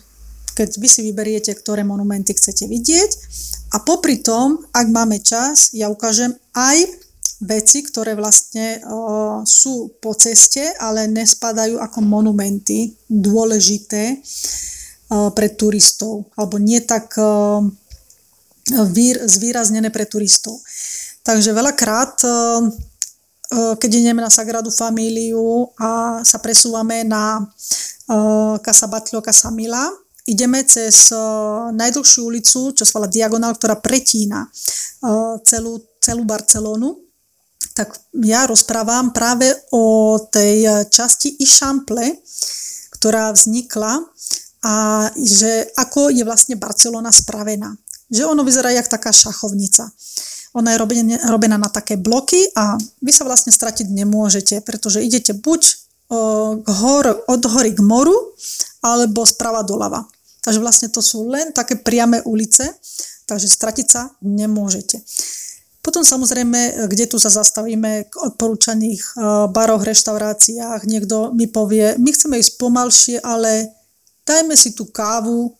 [0.51, 3.11] keď vy si vyberiete, ktoré monumenty chcete vidieť
[3.71, 6.83] a popri tom, ak máme čas, ja ukážem aj
[7.39, 16.27] veci, ktoré vlastne uh, sú po ceste, ale nespadajú ako monumenty dôležité uh, pre turistov,
[16.35, 17.63] alebo nie tak uh,
[18.91, 20.59] výr, zvýraznené pre turistov.
[21.23, 22.67] Takže veľakrát uh,
[23.49, 27.41] Eh, keď ideme na Sagradu Famíliu a sa presúvame na
[28.09, 29.85] eh, Casa Batlló, Casa Mila,
[30.25, 31.09] ideme cez
[31.73, 34.45] najdlhšiu ulicu, čo sa volá Diagonál, ktorá pretína
[35.41, 37.01] celú, celú Barcelonu,
[37.73, 42.21] tak ja rozprávam práve o tej časti Ixample,
[42.93, 44.05] ktorá vznikla
[44.59, 47.71] a že ako je vlastne Barcelona spravená.
[48.11, 49.87] Že ono vyzerá jak taká šachovnica.
[50.57, 55.31] Ona je robená, robená na také bloky a vy sa vlastne stratiť nemôžete, pretože idete
[55.31, 58.33] buď k hor, od hory k moru,
[58.81, 60.09] alebo sprava doľava.
[60.41, 62.65] Takže vlastne to sú len také priame ulice,
[63.29, 64.97] takže stratiť sa nemôžete.
[65.85, 69.19] Potom samozrejme, kde tu sa zastavíme k odporúčaných
[69.53, 73.69] baroch, reštauráciách, niekto mi povie, my chceme ísť pomalšie, ale
[74.25, 75.58] dajme si tú kávu,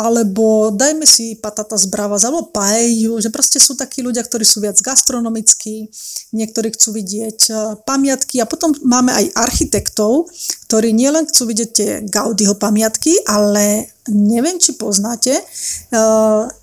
[0.00, 4.64] alebo dajme si patata z bravas, alebo paeju, že proste sú takí ľudia, ktorí sú
[4.64, 5.92] viac gastronomickí,
[6.32, 7.52] niektorí chcú vidieť e,
[7.84, 8.40] pamiatky.
[8.40, 10.32] A potom máme aj architektov,
[10.72, 15.42] ktorí nielen chcú vidieť tie Gaudiho pamiatky, ale neviem, či poznáte, e,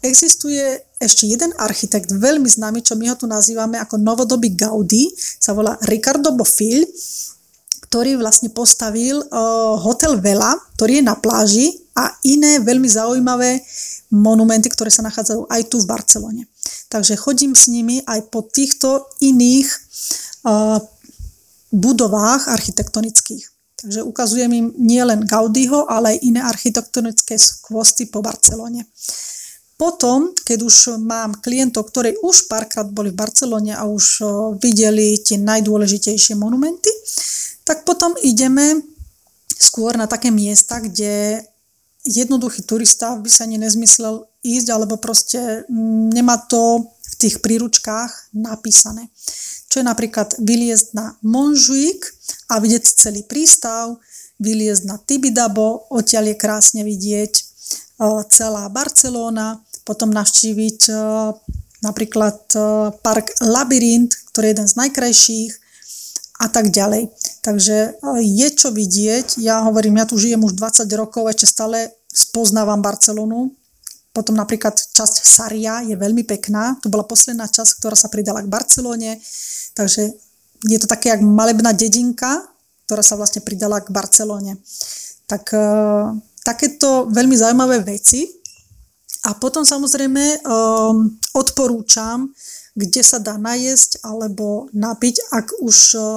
[0.02, 5.54] existuje ešte jeden architekt, veľmi známy, čo my ho tu nazývame ako novodobý Gaudi, sa
[5.54, 6.90] volá Ricardo Bofill,
[7.88, 13.64] ktorý vlastne postavil uh, hotel Vela, ktorý je na pláži a iné veľmi zaujímavé
[14.12, 16.44] monumenty, ktoré sa nachádzajú aj tu v Barcelone.
[16.92, 19.68] Takže chodím s nimi aj po týchto iných
[20.44, 20.80] uh,
[21.72, 23.44] budovách architektonických.
[23.78, 28.84] Takže ukazujem im nielen Gaudiho, ale aj iné architektonické skvosty po Barcelone.
[29.78, 34.26] Potom, keď už mám klientov, ktorí už párkrát boli v Barcelone a už
[34.58, 36.90] videli tie najdôležitejšie monumenty,
[37.68, 38.80] tak potom ideme
[39.60, 41.44] skôr na také miesta, kde
[42.08, 48.32] jednoduchý turista by sa ani nezmyslel ísť, alebo proste mm, nemá to v tých príručkách
[48.32, 49.12] napísané.
[49.68, 52.08] Čo je napríklad vyliezť na Monžuik
[52.48, 54.00] a vidieť celý prístav,
[54.40, 57.44] vyliezť na Tibidabo, odtiaľ je krásne vidieť e,
[58.32, 60.94] celá Barcelóna, potom navštíviť e,
[61.84, 62.60] napríklad e,
[63.04, 65.52] park Labyrint, ktorý je jeden z najkrajších,
[66.38, 67.10] a tak ďalej.
[67.42, 67.90] Takže e,
[68.22, 69.42] je čo vidieť.
[69.42, 71.78] Ja hovorím, ja tu žijem už 20 rokov, ešte stále
[72.14, 73.54] spoznávam Barcelonu.
[74.14, 76.78] Potom napríklad časť Saria je veľmi pekná.
[76.82, 79.22] To bola posledná časť, ktorá sa pridala k Barcelone.
[79.78, 80.14] Takže
[80.66, 82.46] je to také jak malebná dedinka,
[82.90, 84.58] ktorá sa vlastne pridala k Barcelone.
[85.30, 85.70] Tak e,
[86.46, 88.30] takéto veľmi zaujímavé veci.
[89.28, 91.04] A potom samozrejme um,
[91.36, 92.32] odporúčam
[92.78, 96.08] kde sa dá najesť alebo napiť, ak už, e,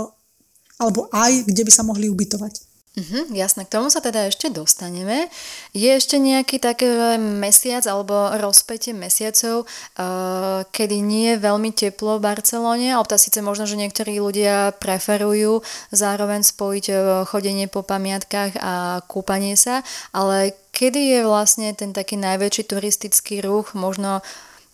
[0.77, 2.71] alebo aj kde by sa mohli ubytovať.
[2.91, 5.31] Mhm, jasné, k tomu sa teda ešte dostaneme.
[5.71, 12.27] Je ešte nejaký taký mesiac alebo rozpätie mesiacov, uh, kedy nie je veľmi teplo v
[12.27, 15.63] Barcelone, alebo tá síce možno, že niektorí ľudia preferujú
[15.95, 16.95] zároveň spojiť e,
[17.31, 23.73] chodenie po pamiatkách a kúpanie sa, ale kedy je vlastne ten taký najväčší turistický ruch,
[23.79, 24.19] možno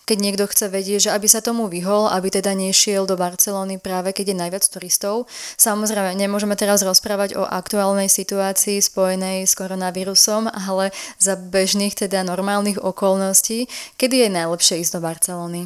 [0.06, 4.14] keď niekto chce vedieť, že aby sa tomu vyhol, aby teda nešiel do Barcelony práve
[4.14, 5.26] keď je najviac turistov.
[5.58, 12.78] Samozrejme, nemôžeme teraz rozprávať o aktuálnej situácii spojenej s koronavírusom, ale za bežných teda normálnych
[12.78, 13.66] okolností,
[13.98, 15.62] kedy je najlepšie ísť do Barcelony.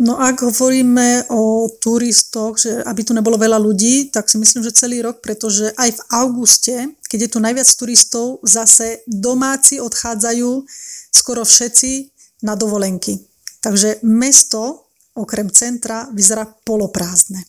[0.00, 4.72] No ak hovoríme o turistoch, že aby tu nebolo veľa ľudí, tak si myslím, že
[4.72, 10.64] celý rok, pretože aj v auguste, keď je tu najviac turistov, zase domáci odchádzajú
[11.12, 13.29] skoro všetci na dovolenky.
[13.60, 17.44] Takže mesto, okrem centra, vyzerá poloprázdne.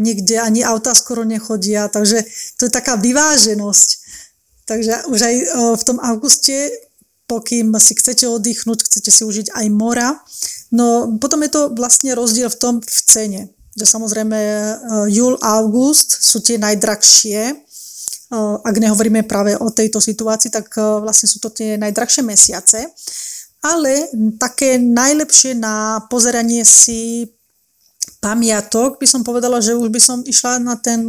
[0.00, 2.24] Niekde ani auta skoro nechodia, takže
[2.56, 3.88] to je taká vyváženosť.
[4.64, 5.34] Takže už aj
[5.76, 6.70] v tom auguste,
[7.28, 10.18] pokým si chcete oddychnúť, chcete si užiť aj mora,
[10.74, 13.42] no potom je to vlastne rozdiel v tom v cene.
[13.78, 14.38] Že samozrejme
[15.14, 17.54] júl, august sú tie najdrahšie,
[18.62, 22.86] ak nehovoríme práve o tejto situácii, tak vlastne sú to tie najdrahšie mesiace.
[23.60, 24.08] Ale
[24.40, 27.28] také najlepšie na pozeranie si
[28.20, 31.04] pamiatok by som povedala, že už by som išla na ten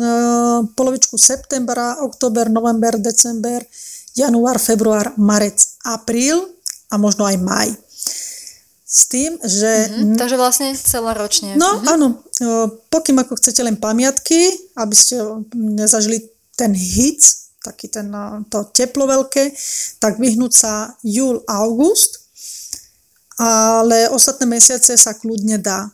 [0.75, 3.63] polovičku septembra, október, november, december,
[4.15, 6.43] január, február, marec, apríl
[6.91, 7.69] a možno aj maj.
[8.83, 9.87] S tým, že...
[9.87, 11.55] Mm-hmm, takže vlastne celoročne.
[11.55, 11.93] No mm-hmm.
[11.95, 12.07] áno,
[12.91, 15.23] pokým ako chcete len pamiatky, aby ste
[15.55, 16.27] nezažili
[16.59, 17.23] ten hit,
[17.63, 18.11] taký ten,
[18.51, 19.55] to teplo veľké,
[20.03, 22.20] tak vyhnúť sa júl, august,
[23.39, 25.91] ale ostatné mesiace sa kľudne dá.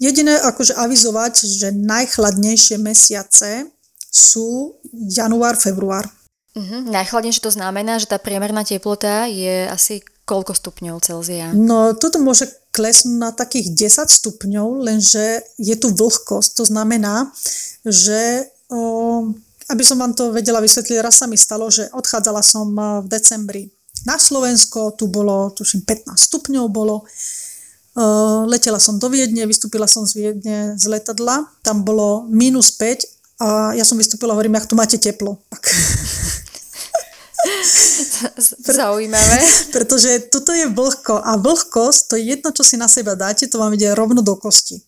[0.00, 3.68] Jediné akože avizovať, že najchladnejšie mesiace
[4.08, 6.08] sú január, február.
[6.56, 6.80] Uh-huh.
[6.88, 11.50] Najchladnejšie to znamená, že tá priemerná teplota je asi koľko stupňov Celzia?
[11.50, 16.62] No, toto môže klesnúť na takých 10 stupňov, lenže je tu vlhkosť.
[16.62, 17.34] To znamená,
[17.82, 19.26] že o,
[19.66, 22.70] aby som vám to vedela vysvetliť, raz sa mi stalo, že odchádzala som
[23.02, 23.74] v decembri
[24.06, 27.04] na Slovensko, tu bolo, tuším, 15 stupňov bolo.
[28.46, 33.04] letela som do Viedne, vystúpila som z Viedne z letadla, tam bolo minus 5
[33.40, 35.40] a ja som vystúpila, hovorím, jak tu máte teplo.
[38.76, 39.40] Zaujímavé.
[39.72, 43.58] Pretože toto je vlhko a vlhkosť, to je jedno, čo si na seba dáte, to
[43.58, 44.80] vám ide rovno do kosti.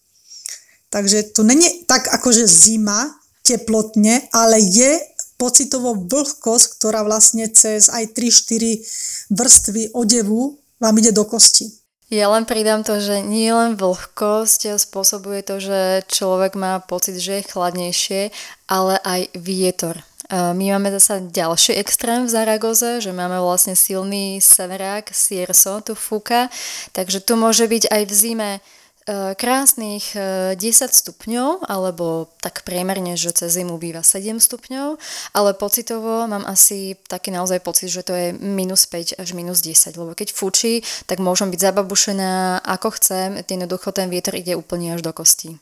[0.92, 3.08] Takže tu není tak akože zima,
[3.42, 5.00] teplotne, ale je
[5.42, 11.82] pocitovo vlhkosť, ktorá vlastne cez aj 3-4 vrstvy odevu vám ide do kosti.
[12.12, 17.40] Ja len pridám to, že nie len vlhkosť spôsobuje to, že človek má pocit, že
[17.40, 18.22] je chladnejšie,
[18.68, 19.98] ale aj vietor.
[20.32, 26.48] My máme zase ďalší extrém v Zaragoze, že máme vlastne silný severák, Sierso tu fúka,
[26.96, 28.60] takže tu môže byť aj v zime e,
[29.08, 34.98] krásnych 10 e, stupňov, alebo tak priemerne, že cez zimu býva 7 stupňov,
[35.34, 39.98] ale pocitovo mám asi taký naozaj pocit, že to je minus 5 až minus 10,
[39.98, 45.02] lebo keď fúči, tak môžem byť zababušená ako chcem, jednoducho ten vietor ide úplne až
[45.02, 45.58] do kostí.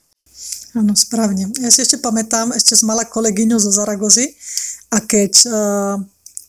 [0.73, 1.51] Áno, správne.
[1.59, 4.39] Ja si ešte pamätám, ešte z mala kolegyňu zo Zaragozy
[4.95, 5.99] a keď uh,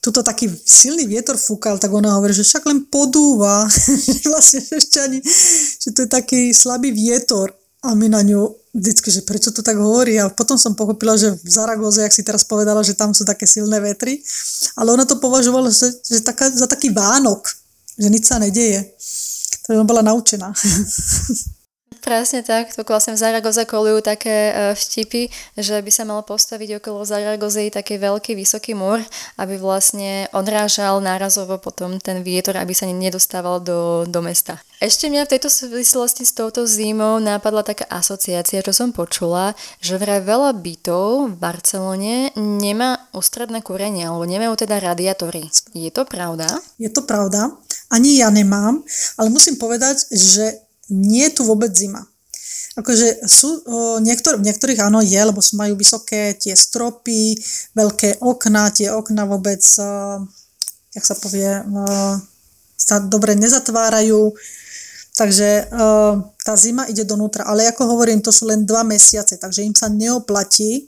[0.02, 3.70] tuto taký silný vietor fúkal, tak ona hovorí, že však len podúva,
[4.06, 5.20] že vlastne ešte ani,
[5.78, 7.54] že to je taký slabý vietor
[7.86, 11.38] a my na ňu vždycky, že prečo to tak hovorí a potom som pochopila, že
[11.38, 14.18] v Zaragoze, jak si teraz povedala, že tam sú také silné vetry,
[14.74, 17.46] ale ona to považovala že, že taká, za taký Vánok,
[18.00, 18.98] že nič sa nedeje.
[19.62, 20.50] Takže ona bola naučená.
[22.02, 26.82] Presne tak, to vlastne v Zaragoze kolujú také e, vtipy, že by sa mal postaviť
[26.82, 29.06] okolo Zaragozy taký veľký vysoký múr,
[29.38, 34.58] aby vlastne odrážal nárazovo potom ten vietor, aby sa nedostával do, do mesta.
[34.82, 40.02] Ešte mňa v tejto súvislosti s touto zimou nápadla taká asociácia, čo som počula, že
[40.02, 45.54] vraj veľa bytov v Barcelone nemá ústredné kúrenie, alebo nemajú teda radiátory.
[45.78, 46.50] Je to pravda?
[46.82, 47.54] Je to pravda.
[47.94, 48.82] Ani ja nemám,
[49.22, 52.04] ale musím povedať, že nie je tu vôbec zima.
[52.76, 57.36] Akože sú, o, niektor, v niektorých áno je, lebo majú vysoké tie stropy,
[57.76, 60.24] veľké okna, tie okna vôbec, o,
[60.96, 61.84] jak sa povie, o,
[62.80, 64.32] sa dobre nezatvárajú,
[65.20, 65.76] takže o,
[66.48, 67.44] tá zima ide donútra.
[67.44, 70.88] Ale ako hovorím, to sú len dva mesiace, takže im sa neoplatí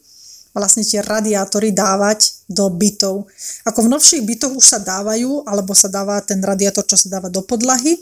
[0.56, 3.28] vlastne tie radiátory dávať do bytov.
[3.68, 7.28] Ako v novších bytoch už sa dávajú, alebo sa dáva ten radiátor, čo sa dáva
[7.28, 7.98] do podlahy.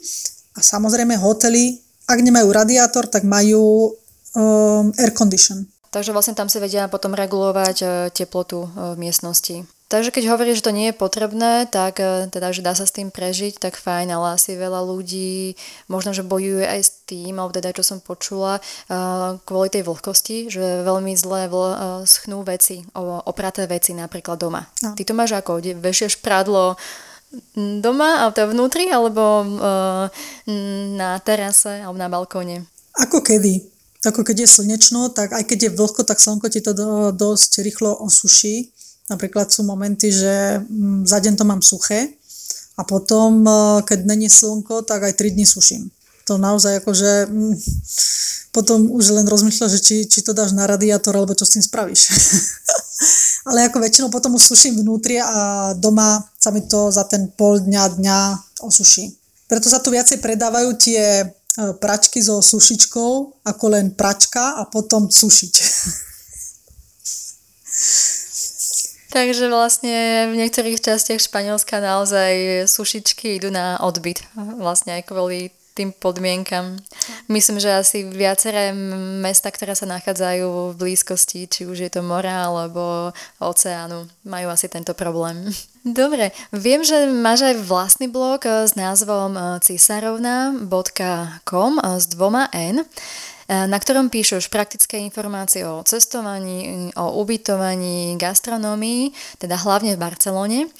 [0.53, 1.79] A samozrejme hotely
[2.11, 3.95] ak nemajú radiátor, tak majú
[4.35, 5.63] um, air condition.
[5.91, 9.67] Takže vlastne tam si vedia potom regulovať uh, teplotu uh, v miestnosti.
[9.91, 12.95] Takže keď hovorí, že to nie je potrebné, tak uh, teda, že dá sa s
[12.95, 15.59] tým prežiť, tak fajn, ale asi veľa ľudí
[15.91, 18.63] možno, že bojuje aj s tým, alebo teda, čo som počula,
[19.43, 22.87] kvôli tej vlhkosti, že veľmi zle vl- schnú veci,
[23.27, 24.63] opraté veci napríklad doma.
[24.79, 24.95] No.
[24.95, 25.59] Ty to máš ako?
[25.59, 26.79] Vešieš prádlo
[27.55, 30.05] doma, ale to vnútri, alebo uh,
[30.95, 32.67] na terase, alebo na balkóne?
[32.99, 33.67] Ako kedy.
[34.01, 37.61] Ako keď je slnečno, tak aj keď je vlhko, tak slnko ti to do, dosť
[37.61, 38.73] rýchlo osuší.
[39.07, 42.17] Napríklad sú momenty, že mm, za deň to mám suché
[42.75, 45.91] a potom, uh, keď není slnko, tak aj 3 dní suším.
[46.31, 47.55] To naozaj akože mm,
[48.55, 51.63] potom už len rozmýšľa, že či, či to dáš na radiátor, alebo čo s tým
[51.63, 52.07] spravíš.
[53.51, 57.99] ale ako väčšinou potom už vnútri a doma sa mi to za ten pol dňa,
[57.99, 58.19] dňa
[58.63, 59.11] osuší.
[59.51, 61.27] Preto sa tu viacej predávajú tie e,
[61.83, 65.53] pračky so sušičkou, ako len pračka a potom sušiť.
[69.11, 74.23] Takže vlastne v niektorých častiach Španielska naozaj sušičky idú na odbyt.
[74.55, 76.77] Vlastne aj kvôli tým podmienkam.
[77.31, 78.73] Myslím, že asi viaceré
[79.23, 84.67] mesta, ktoré sa nachádzajú v blízkosti, či už je to mora alebo oceánu, majú asi
[84.67, 85.47] tento problém.
[85.81, 89.33] Dobre, viem, že máš aj vlastný blog s názvom
[89.65, 92.85] cisarovna.com s dvoma N
[93.51, 99.11] na ktorom píšeš praktické informácie o cestovaní, o ubytovaní, gastronómii,
[99.43, 100.71] teda hlavne v Barcelone.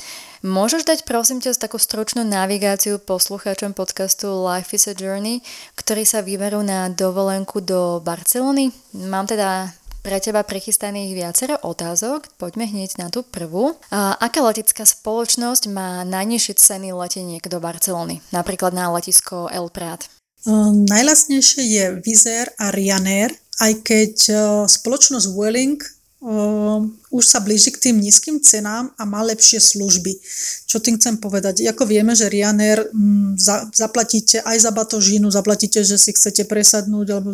[0.42, 5.46] Môžeš dať prosím ťa takú stručnú navigáciu poslucháčom podcastu Life is a Journey,
[5.78, 8.74] ktorí sa vyberú na dovolenku do Barcelony?
[8.98, 9.70] Mám teda
[10.02, 12.26] pre teba prichystaných viacero otázok.
[12.42, 13.78] Poďme hneď na tú prvú.
[13.94, 18.26] A aká letecká spoločnosť má najnižšie ceny leteniek do Barcelony?
[18.34, 20.10] Napríklad na letisko El Prat.
[20.50, 23.30] Uh, najlasnejšie je Vizer a Ryanair,
[23.62, 29.58] aj keď uh, spoločnosť Welling už sa blíži k tým nízkym cenám a má lepšie
[29.58, 30.22] služby.
[30.70, 31.66] Čo tým chcem povedať?
[31.66, 37.08] Ako vieme, že Ryanair m, za, zaplatíte aj za batožínu, zaplatíte, že si chcete presadnúť
[37.10, 37.34] alebo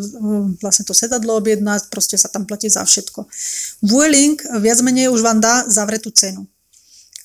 [0.64, 3.28] vlastne to sedadlo objednať, proste sa tam platí za všetko.
[3.84, 6.48] Vueling viac menej už vám dá zavretú cenu.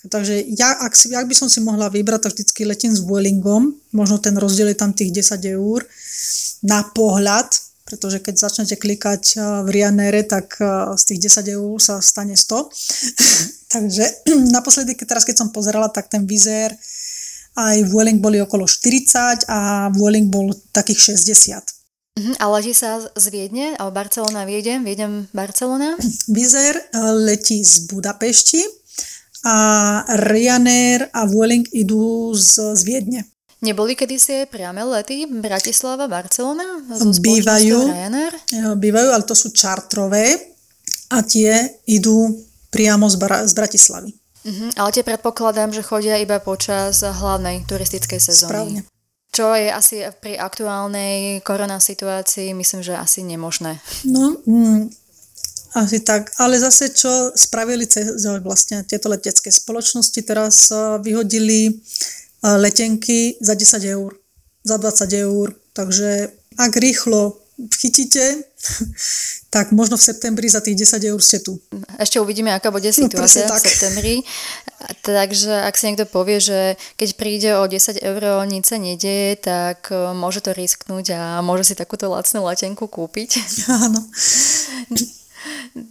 [0.04, 3.72] Takže ja, ak, si, ak by som si mohla vybrať, tak vždycky letím s Vuelingom,
[3.96, 5.88] možno ten rozdiel je tam tých 10 eur
[6.60, 7.48] na pohľad,
[7.94, 12.34] pretože keď začnete klikať eh, v Ryanaire, tak eh, z tých 10 eur sa stane
[12.34, 12.50] 100.
[13.78, 14.06] Takže
[14.58, 16.74] naposledy, teraz keď som pozerala, tak ten vizér
[17.54, 21.62] aj Vueling boli okolo 40 a Vueling bol takých 60.
[22.18, 22.34] Uh-huh.
[22.42, 25.94] A letí sa z Viedne, alebo Barcelona Viedem, Viedem Barcelona?
[26.34, 28.62] Vizer eh, letí z Budapešti
[29.46, 29.58] a
[30.18, 33.22] Ryanair a Vueling idú z, z Viedne.
[33.64, 36.84] Neboli kedysi priame lety Bratislava, Barcelona?
[37.00, 37.80] Bývajú,
[38.76, 40.36] bývajú, ale to sú čartrové
[41.08, 42.28] a tie idú
[42.68, 44.12] priamo z, Bra- z Bratislavy.
[44.44, 48.52] Uh-huh, ale tie predpokladám, že chodia iba počas hlavnej turistickej sezóny.
[48.52, 48.80] Správne.
[49.32, 53.80] Čo je asi pri aktuálnej korona situácii, myslím, že asi nemožné.
[54.04, 54.92] No, mm,
[55.74, 56.36] asi tak.
[56.38, 57.88] Ale zase, čo spravili
[58.44, 60.70] vlastne tieto letecké spoločnosti, teraz
[61.02, 61.82] vyhodili
[62.44, 64.12] letenky za 10 eur,
[64.64, 65.56] za 20 eur.
[65.74, 66.30] Takže
[66.60, 68.44] ak rýchlo chytíte,
[69.56, 71.62] tak možno v septembri za tých 10 eur ste tu.
[72.02, 74.16] Ešte uvidíme, aká bude no, situácia no, v septembri.
[75.06, 79.94] Takže ak si niekto povie, že keď príde o 10 eur nič sa nedieje, tak
[79.94, 83.40] e, môže to risknúť a môže si takúto lacnú letenku kúpiť.
[83.88, 84.02] Áno.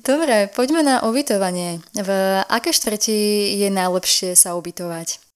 [0.05, 1.81] Dobre, poďme na ubytovanie.
[1.97, 2.11] V
[2.47, 5.32] aké štvrti je najlepšie sa ubytovať?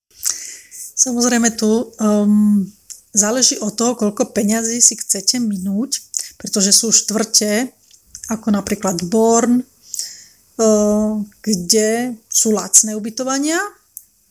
[0.97, 2.65] Samozrejme tu um,
[3.13, 6.01] záleží od toho, koľko peňazí si chcete minúť,
[6.41, 7.69] pretože sú štvrte,
[8.33, 13.61] ako napríklad Born, uh, kde sú lacné ubytovania.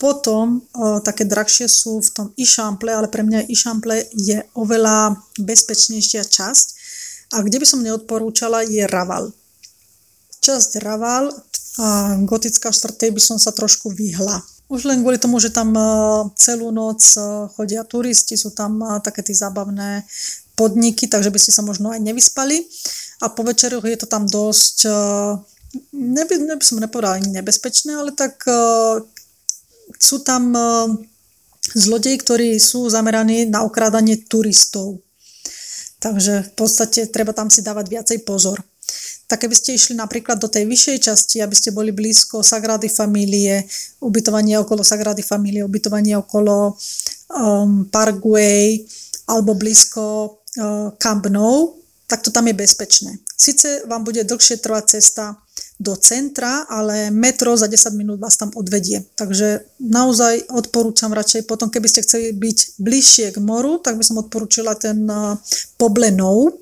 [0.02, 6.26] Potom uh, také drahšie sú v tom Išample, ale pre mňa Išample je oveľa bezpečnejšia
[6.26, 6.66] časť.
[7.38, 9.30] A kde by som neodporúčala je Raval.
[10.42, 11.30] Časť Raval
[11.78, 15.82] a gotická štvrtej by som sa trošku vyhla už len kvôli tomu, že tam e,
[16.36, 20.04] celú noc e, chodia turisti, sú tam e, také tie zábavné
[20.60, 22.68] podniky, takže by ste sa možno aj nevyspali.
[23.24, 24.92] A po večeroch je to tam dosť,
[25.96, 28.44] neby, neby som nepovedala ani nebezpečné, ale tak
[29.96, 30.52] sú tam
[31.72, 35.00] zlodeji, ktorí sú zameraní na okrádanie turistov.
[36.04, 38.60] Takže v podstate treba tam si dávať viacej pozor
[39.26, 43.66] tak keby ste išli napríklad do tej vyššej časti, aby ste boli blízko Sagrady Familie,
[44.02, 46.78] ubytovanie okolo Sagrady Familie, ubytovanie okolo
[47.34, 48.86] um, Parkway
[49.26, 50.02] alebo blízko
[50.62, 51.74] uh, Camp Nou,
[52.06, 53.18] tak to tam je bezpečné.
[53.34, 55.34] Sice vám bude dlhšie trvať cesta
[55.82, 59.04] do centra, ale metro za 10 minút vás tam odvedie.
[59.18, 64.22] Takže naozaj odporúčam radšej potom, keby ste chceli byť bližšie k moru, tak by som
[64.22, 65.36] odporúčila ten uh,
[65.76, 66.54] Poblenou,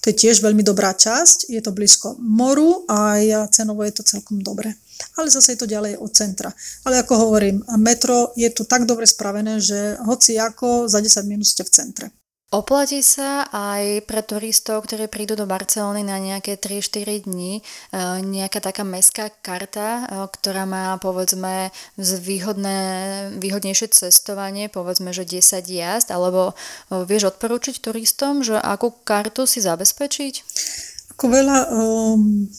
[0.00, 3.18] to je tiež veľmi dobrá časť, je to blízko moru a
[3.50, 4.74] cenovo je to celkom dobre.
[5.18, 6.54] Ale zase je to ďalej od centra.
[6.86, 11.50] Ale ako hovorím, metro je tu tak dobre spravené, že hoci ako za 10 minút
[11.50, 12.06] ste v centre.
[12.52, 17.62] Oplatí sa aj pre turistov, ktorí prídu do Barcelony na nejaké 3-4 dní, e,
[18.20, 22.76] nejaká taká mestská karta, e, ktorá má povedzme výhodné,
[23.40, 26.52] výhodnejšie cestovanie, povedzme, že 10 jazd, alebo
[26.92, 30.34] e, vieš odporúčiť turistom, že akú kartu si zabezpečiť?
[31.16, 32.52] Ako veľa um,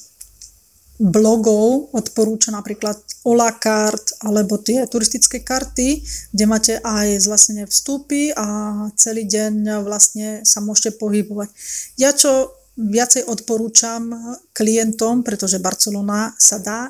[1.02, 8.46] blogov odporúča napríklad Ola Card alebo tie turistické karty, kde máte aj vlastne vstupy a
[8.94, 11.50] celý deň vlastne sa môžete pohybovať.
[11.98, 14.14] Ja čo viacej odporúčam
[14.54, 16.89] klientom, pretože Barcelona sa dá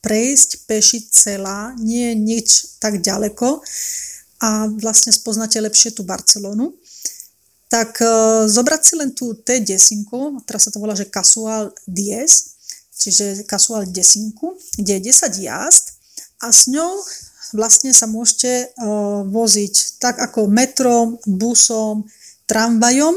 [0.00, 2.48] prejsť peši celá, nie je nič
[2.80, 3.60] tak ďaleko
[4.40, 6.72] a vlastne spoznáte lepšie tú Barcelonu.
[7.70, 10.02] tak uh, zobrať si len tú T10,
[10.42, 12.59] teraz sa to volá, že Casual 10,
[13.00, 14.36] čiže Casual 10,
[14.76, 15.96] kde je 10 jazd
[16.44, 17.00] a s ňou
[17.52, 22.06] vlastne sa môžete uh, voziť tak ako metrom, busom,
[22.46, 23.16] tramvajom.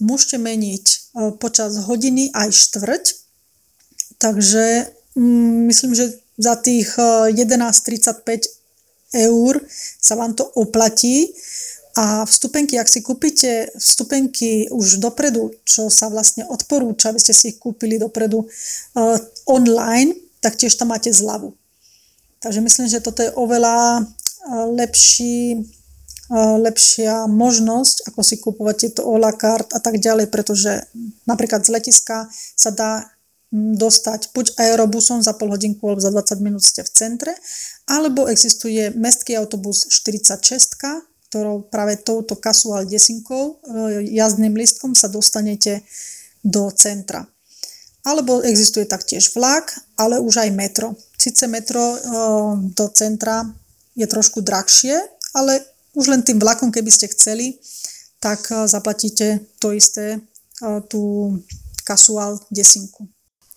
[0.00, 3.04] Môžete meniť uh, počas hodiny aj štvrť.
[4.18, 4.64] Takže
[5.16, 8.60] um, myslím, že za tých uh, 11,35
[9.14, 9.54] eur
[9.98, 11.30] sa vám to oplatí.
[11.98, 17.54] A vstupenky, ak si kúpite vstupenky už dopredu, čo sa vlastne odporúča, aby ste si
[17.54, 19.18] ich kúpili dopredu uh,
[19.50, 21.52] online, tak tiež tam máte zľavu.
[22.40, 24.06] Takže myslím, že toto je oveľa
[24.72, 25.60] lepší,
[26.62, 30.86] lepšia možnosť, ako si kúpovať tieto ola kart a tak ďalej, pretože
[31.26, 33.10] napríklad z letiska sa dá
[33.50, 37.34] dostať buď aerobusom za pol hodinku alebo za 20 minút ste v centre,
[37.90, 45.86] alebo existuje mestský autobus 46, ktorou práve touto kasuál desinkou, e, jazdným listkom sa dostanete
[46.42, 47.22] do centra.
[48.04, 50.96] Alebo existuje taktiež vlak, ale už aj metro.
[51.20, 52.00] Sice metro eh,
[52.72, 53.44] do centra
[53.92, 54.96] je trošku drahšie,
[55.36, 55.60] ale
[55.92, 57.60] už len tým vlakom, keby ste chceli,
[58.16, 60.20] tak eh, zaplatíte to isté,
[60.92, 61.32] tú
[61.88, 63.08] kasuál desinku.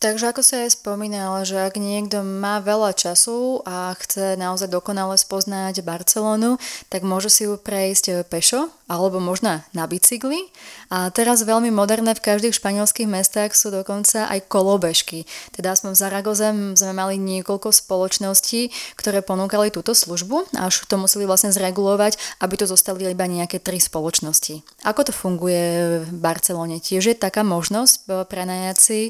[0.03, 5.15] Takže ako sa aj spomínala, že ak niekto má veľa času a chce naozaj dokonale
[5.15, 6.59] spoznať Barcelonu,
[6.91, 10.51] tak môže si ju prejsť pešo alebo možno na bicykli.
[10.91, 15.23] A teraz veľmi moderné v každých španielských mestách sú dokonca aj kolobežky.
[15.55, 21.23] Teda aspoň v Zaragoze sme mali niekoľko spoločností, ktoré ponúkali túto službu, až to museli
[21.23, 24.83] vlastne zregulovať, aby to zostali iba nejaké tri spoločnosti.
[24.83, 26.83] Ako to funguje v Barcelone?
[26.83, 29.01] Tiež je taká možnosť prenajať si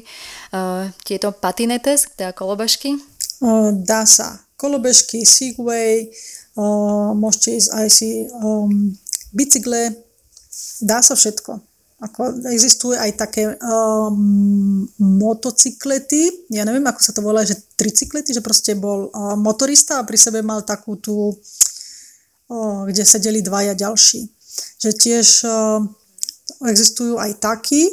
[0.54, 2.98] uh, tieto patinetes, teda kolobežky?
[3.84, 4.40] Dá sa.
[4.56, 6.08] Kolobežky, Segway,
[7.14, 8.94] môžete ísť aj si um,
[9.34, 9.92] bicykle,
[10.80, 11.58] dá sa všetko.
[12.04, 18.44] Ako existuje aj také um, motocyklety, ja neviem, ako sa to volá, že tricyklety, že
[18.44, 24.26] proste bol uh, motorista a pri sebe mal takú tú, uh, kde sedeli dvaja ďalší.
[24.84, 25.80] Že tiež uh,
[26.64, 27.88] existujú aj takí.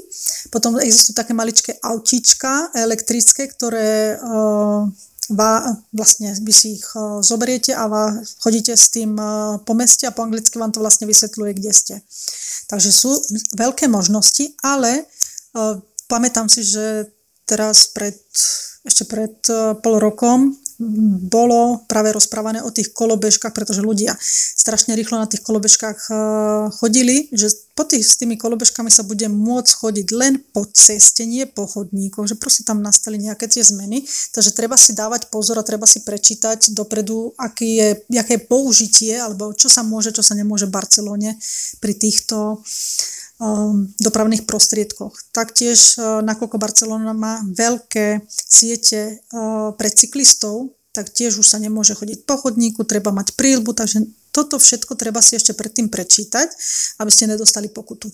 [0.51, 4.87] Potom existujú také maličké autíčka elektrické, ktoré uh,
[5.31, 5.53] vá,
[5.95, 8.11] vlastne vy si ich uh, zoberiete a vá,
[8.43, 11.95] chodíte s tým uh, po meste a po anglicky vám to vlastne vysvetľuje, kde ste.
[12.71, 13.11] Takže sú
[13.59, 15.03] veľké možnosti, ale
[16.07, 17.11] pamätám si, že
[17.43, 18.15] teraz pred,
[18.87, 19.35] ešte pred
[19.83, 20.55] pol rokom
[21.29, 24.17] bolo práve rozprávané o tých kolobežkách, pretože ľudia
[24.57, 26.15] strašne rýchlo na tých kolobežkách eh,
[26.73, 31.47] chodili, že po tých, s tými kolobežkami sa bude môcť chodiť len po ceste, nie
[31.47, 34.03] po chodníkoch, že proste tam nastali nejaké tie zmeny,
[34.33, 39.13] takže treba si dávať pozor a treba si prečítať dopredu, aký je, aké je použitie,
[39.17, 41.31] alebo čo sa môže, čo sa nemôže v Barcelone
[41.79, 42.61] pri týchto
[43.97, 45.33] dopravných prostriedkoch.
[45.33, 51.97] Taktiež, uh, nakoľko Barcelona má veľké siete uh, pre cyklistov, tak tiež už sa nemôže
[51.97, 56.47] chodiť po chodníku, treba mať prílbu, takže toto všetko treba si ešte predtým prečítať,
[56.99, 58.11] aby ste nedostali pokutu.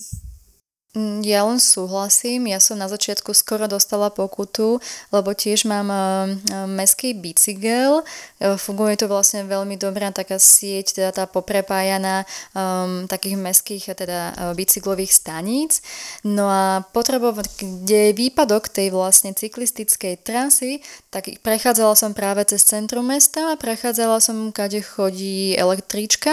[0.96, 4.80] Mm, ja len súhlasím, ja som na začiatku skoro dostala pokutu,
[5.12, 11.10] lebo tiež mám uh, meský bicykel, uh, funguje to vlastne veľmi dobrá taká sieť, teda
[11.12, 12.24] tá poprepájaná
[12.56, 14.20] um, takých meských teda
[14.56, 15.84] bicyklových staníc.
[16.24, 20.80] No a potrebovať, kde je výpadok tej vlastne cyklistickej trasy,
[21.12, 26.32] tak prechádzala som práve cez centrum mesta a prechádzala som, kade chodí električka,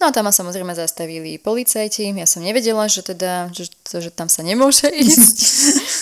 [0.00, 3.68] no a tam ma samozrejme zastavili policajti, ja som nevedela, že teda, že
[3.98, 5.36] že tam sa nemôže ísť,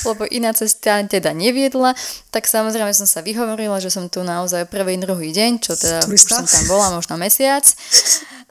[0.05, 1.97] lebo iná cesta teda neviedla,
[2.28, 6.20] tak samozrejme som sa vyhovorila, že som tu naozaj prvý, druhý deň, čo teda už
[6.20, 7.64] som tam bola možno mesiac.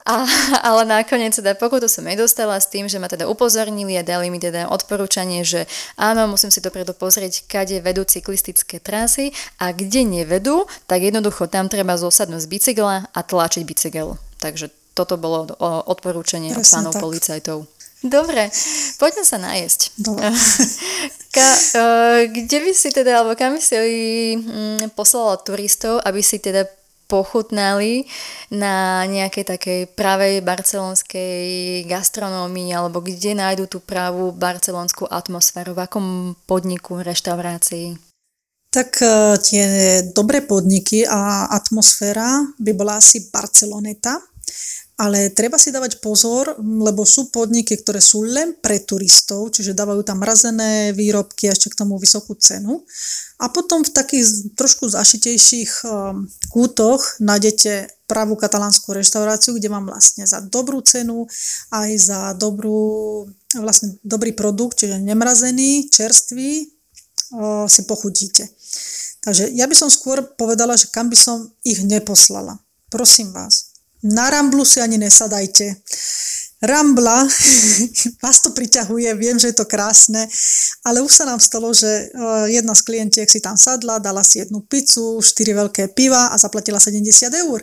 [0.07, 0.23] A,
[0.63, 4.39] ale nakoniec teda pokutu som nedostala s tým, že ma teda upozornili a dali mi
[4.39, 5.67] teda odporúčanie, že
[5.99, 11.67] áno, musím si dopredu pozrieť, kade vedú cyklistické trasy a kde nevedú, tak jednoducho tam
[11.67, 14.15] treba zosadnúť z bicykla a tlačiť bicykel.
[14.39, 15.51] Takže toto bolo
[15.91, 17.03] odporúčanie od pánov tak.
[17.03, 17.67] policajtov.
[18.05, 18.53] Dobre,
[19.01, 19.97] poďme sa najesť.
[21.35, 23.73] Ka, uh, kde by si teda, alebo kam by si
[24.37, 26.69] um, poslala turistov, aby si teda
[27.07, 28.03] pochutnali
[28.51, 31.39] na nejakej takej pravej barcelonskej
[31.87, 36.05] gastronómii alebo kde nájdu tú pravú barcelonskú atmosféru, v akom
[36.45, 37.95] podniku, reštaurácii?
[38.67, 39.65] Tak uh, tie
[40.11, 44.19] dobré podniky a atmosféra by bola asi Barceloneta
[44.97, 50.01] ale treba si dávať pozor, lebo sú podniky, ktoré sú len pre turistov, čiže dávajú
[50.01, 52.81] tam mrazené výrobky a ešte k tomu vysokú cenu.
[53.37, 60.25] A potom v takých trošku zašitejších um, kútoch nájdete pravú katalánsku reštauráciu, kde mám vlastne
[60.25, 61.29] za dobrú cenu
[61.69, 66.71] aj za dobrú, vlastne dobrý produkt, čiže nemrazený, čerstvý,
[67.35, 68.47] o, si pochutíte.
[69.27, 72.63] Takže ja by som skôr povedala, že kam by som ich neposlala.
[72.87, 73.66] Prosím vás,
[74.03, 75.75] na Ramblu si ani nesadajte.
[76.57, 77.21] Rambla,
[78.25, 80.25] vás to priťahuje, viem, že je to krásne,
[80.81, 82.05] ale už sa nám stalo, že e,
[82.49, 86.81] jedna z klientiek si tam sadla, dala si jednu pizzu, 4 veľké piva a zaplatila
[86.81, 87.61] 70 eur.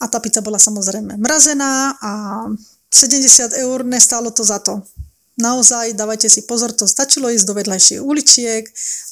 [0.00, 2.44] A tá pizza bola samozrejme mrazená a
[2.92, 4.84] 70 eur nestálo to za to
[5.40, 8.64] naozaj dávajte si pozor, to stačilo ísť do vedľajších uličiek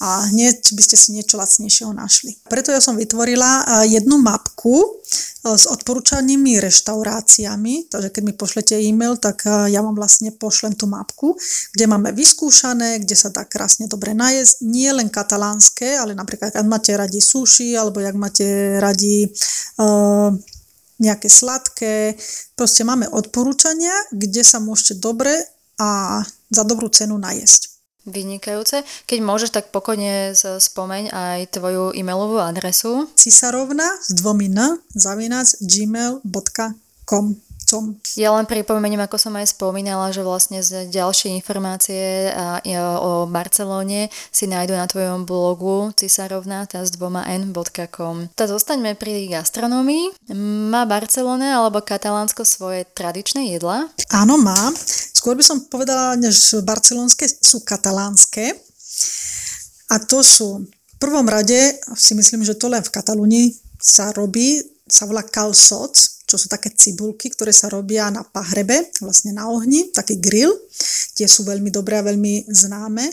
[0.05, 2.37] a hneď by ste si niečo lacnejšieho našli.
[2.47, 5.01] Preto ja som vytvorila jednu mapku
[5.43, 11.35] s odporúčanými reštauráciami, takže keď mi pošlete e-mail, tak ja vám vlastne pošlem tú mapku,
[11.73, 16.67] kde máme vyskúšané, kde sa dá krásne dobre najesť, nie len katalánske, ale napríklad ak
[16.69, 19.25] máte radi sushi, alebo ak máte radi
[19.81, 20.37] uh,
[20.99, 22.19] nejaké sladké.
[22.59, 25.31] Proste máme odporúčania, kde sa môžete dobre
[25.79, 26.21] a
[26.51, 27.79] za dobrú cenu najesť.
[28.09, 28.89] Vynikajúce.
[29.05, 33.05] Keď môžeš, tak pokojne spomeň aj tvoju e-mailovú adresu.
[33.13, 37.25] Cisarovna s dvomi n zavinac gmail.com
[37.69, 38.01] som.
[38.17, 42.33] Ja len pripomeniem, ako som aj spomínala, že vlastne z ďalšie informácie
[43.05, 48.33] o Barcelóne si nájdu na tvojom blogu cisarovna s dvoma n.com.
[48.33, 50.33] Tak zostaňme pri gastronómii.
[50.73, 53.93] Má Barcelona alebo Katalánsko svoje tradičné jedla?
[54.09, 54.73] Áno, má.
[55.29, 58.49] Skôr by som povedala, než barcelonské sú katalánske.
[59.93, 64.57] A to sú v prvom rade, si myslím, že to len v Katalúnii sa robí,
[64.89, 69.93] sa volá calçots, čo sú také cibulky, ktoré sa robia na pahrebe, vlastne na ohni,
[69.93, 70.49] taký grill.
[71.13, 73.05] Tie sú veľmi dobré a veľmi známe.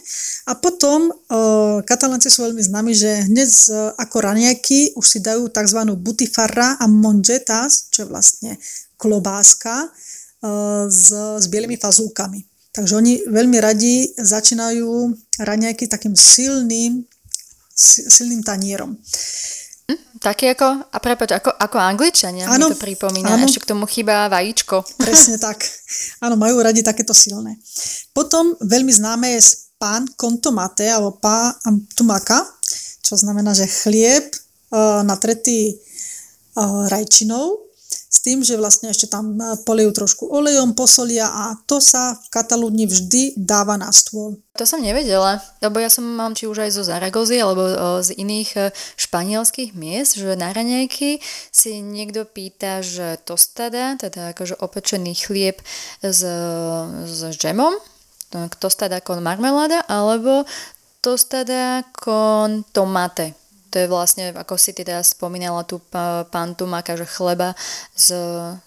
[0.48, 1.14] A potom e,
[1.84, 5.84] katalánci sú veľmi známi, že hneď z, ako ranieky už si dajú tzv.
[6.00, 8.52] butifarra a mongetas, čo je vlastne
[8.96, 9.92] klobáska
[10.90, 12.44] s, s bielými fazulkami.
[12.76, 17.08] Takže oni veľmi radi začínajú raňajky takým silným,
[18.12, 19.00] silným tanierom.
[19.86, 23.48] Hm, taký ako, a prepáč, ako, ako angličania ano, mi to pripomína, ano.
[23.48, 24.84] ešte k tomu chýba vajíčko.
[25.00, 25.64] Presne tak.
[26.20, 27.56] Áno, majú radi takéto silné.
[28.12, 31.56] Potom veľmi známe je pán kontomate, alebo pán
[31.96, 32.44] tumaka,
[33.06, 34.36] čo znamená, že chlieb
[34.74, 35.80] uh, natretý
[36.58, 37.65] uh, rajčinou
[38.16, 42.28] s tým, že vlastne ešte tam e, polijú trošku olejom, posolia a to sa v
[42.32, 44.40] Katalúni vždy dáva na stôl.
[44.56, 47.76] To som nevedela, lebo ja som mám či už aj zo Zaragozy alebo e,
[48.08, 48.62] z iných e,
[48.96, 51.20] španielských miest, že na raňajky
[51.52, 55.60] si niekto pýta, že tostada, teda akože opečený chlieb
[56.00, 56.24] s,
[57.04, 57.76] s džemom,
[58.64, 60.48] tostada con marmeláda, alebo
[61.04, 63.45] tostada con tomate
[63.76, 65.84] to je vlastne, ako si teda spomínala tu
[66.32, 67.52] pán Tumaka, že chleba
[67.92, 68.08] s,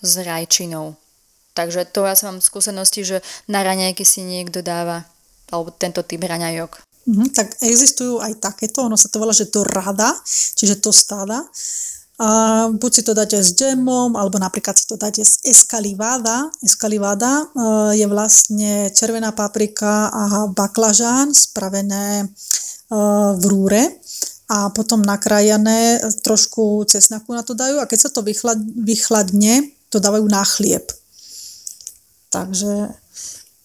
[0.05, 1.01] s rajčinou.
[1.57, 5.09] Takže to ja som mám skúsenosti, že na raňajky si niekto dáva,
[5.49, 6.85] alebo tento typ raňajok.
[7.09, 11.41] Mm, tak existujú aj takéto, ono sa to volá, že to rada, čiže to stáda.
[12.21, 16.53] A buď si to dáte s džemom, alebo napríklad si to dáte s escalivada.
[16.61, 17.49] Escalivada
[17.97, 22.29] je vlastne červená paprika a baklažán spravené
[23.39, 24.05] v rúre
[24.49, 30.01] a potom nakrájané, trošku cesnaku na to dajú a keď sa to vychlad, vychladne, to
[30.01, 30.89] dávajú na chlieb.
[32.33, 32.93] Takže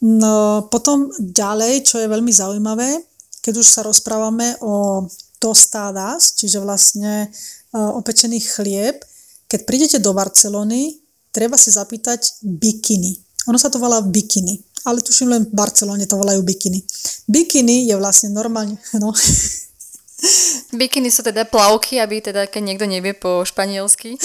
[0.04, 3.00] no, potom ďalej, čo je veľmi zaujímavé,
[3.44, 5.08] keď už sa rozprávame o
[5.40, 9.04] tostadas, čiže vlastne uh, opečený chlieb,
[9.48, 11.00] keď prídete do Barcelony,
[11.32, 13.12] treba si zapýtať bikiny.
[13.52, 14.56] Ono sa to volá bikiny,
[14.88, 16.80] ale tuším len v Barcelone to volajú bikiny.
[17.28, 19.12] Bikiny je vlastne normálne, no,
[20.74, 24.16] Bikiny sú teda plavky, aby teda, keď niekto nevie po španielsky.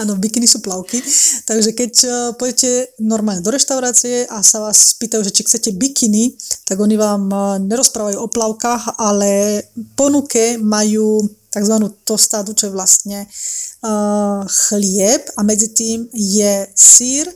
[0.00, 1.00] Áno, bikiny sú plavky.
[1.48, 6.36] Takže keď uh, pôjdete normálne do reštaurácie a sa vás spýtajú, že či chcete bikiny,
[6.68, 9.64] tak oni vám uh, nerozprávajú o plavkách, ale
[9.96, 11.74] ponuke majú tzv.
[12.04, 17.32] tostádu, čo je vlastne uh, chlieb a medzi tým je sír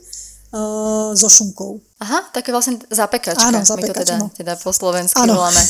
[0.55, 1.81] uh, so šunkou.
[2.01, 3.51] Aha, také vlastne zapekačka.
[3.51, 4.03] Áno, zapekačka.
[4.03, 4.27] Teda, no.
[4.33, 5.63] teda po slovensky voláme.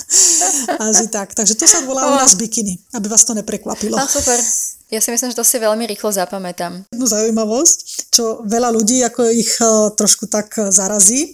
[0.88, 1.32] Asi tak.
[1.36, 3.96] Takže to sa volá u nás bikiny, aby vás to neprekvapilo.
[3.96, 4.36] A super.
[4.92, 6.84] Ja si myslím, že to si veľmi rýchlo zapamätám.
[6.92, 9.56] Jednu zaujímavosť, čo veľa ľudí ako ich
[9.96, 11.32] trošku tak zarazí,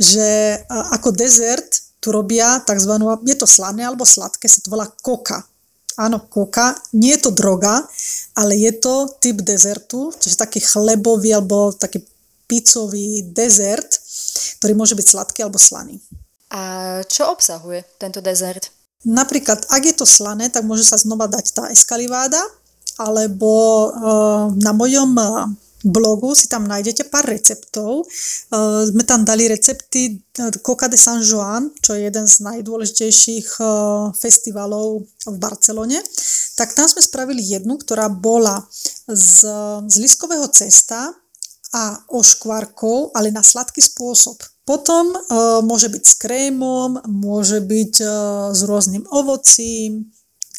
[0.00, 1.68] že ako dezert
[2.00, 2.96] tu robia tzv.
[3.28, 5.44] je to slané alebo sladké, sa to volá koka.
[5.98, 6.78] Áno, koka.
[6.94, 7.82] Nie je to droga,
[8.38, 12.06] ale je to typ dezertu, čiže taký chlebový alebo taký
[12.46, 13.98] pizzový dezert,
[14.62, 15.98] ktorý môže byť sladký alebo slaný.
[16.54, 18.70] A čo obsahuje tento dezert?
[19.04, 22.40] Napríklad, ak je to slané, tak môže sa znova dať tá eskaliváda,
[22.98, 23.90] alebo
[24.58, 25.12] na mojom
[25.84, 28.06] blogu si tam nájdete pár receptov.
[28.50, 30.18] Uh, sme tam dali recepty
[30.62, 33.68] Coca de San Juan, čo je jeden z najdôležitejších uh,
[34.14, 36.02] festivalov v Barcelone.
[36.58, 38.66] Tak tam sme spravili jednu, ktorá bola
[39.06, 39.46] z,
[39.86, 41.14] z liskového cesta
[41.74, 44.42] a oškvarkov, ale na sladký spôsob.
[44.66, 47.94] Potom uh, môže byť s krémom, môže byť
[48.52, 50.10] s rôznym ovocím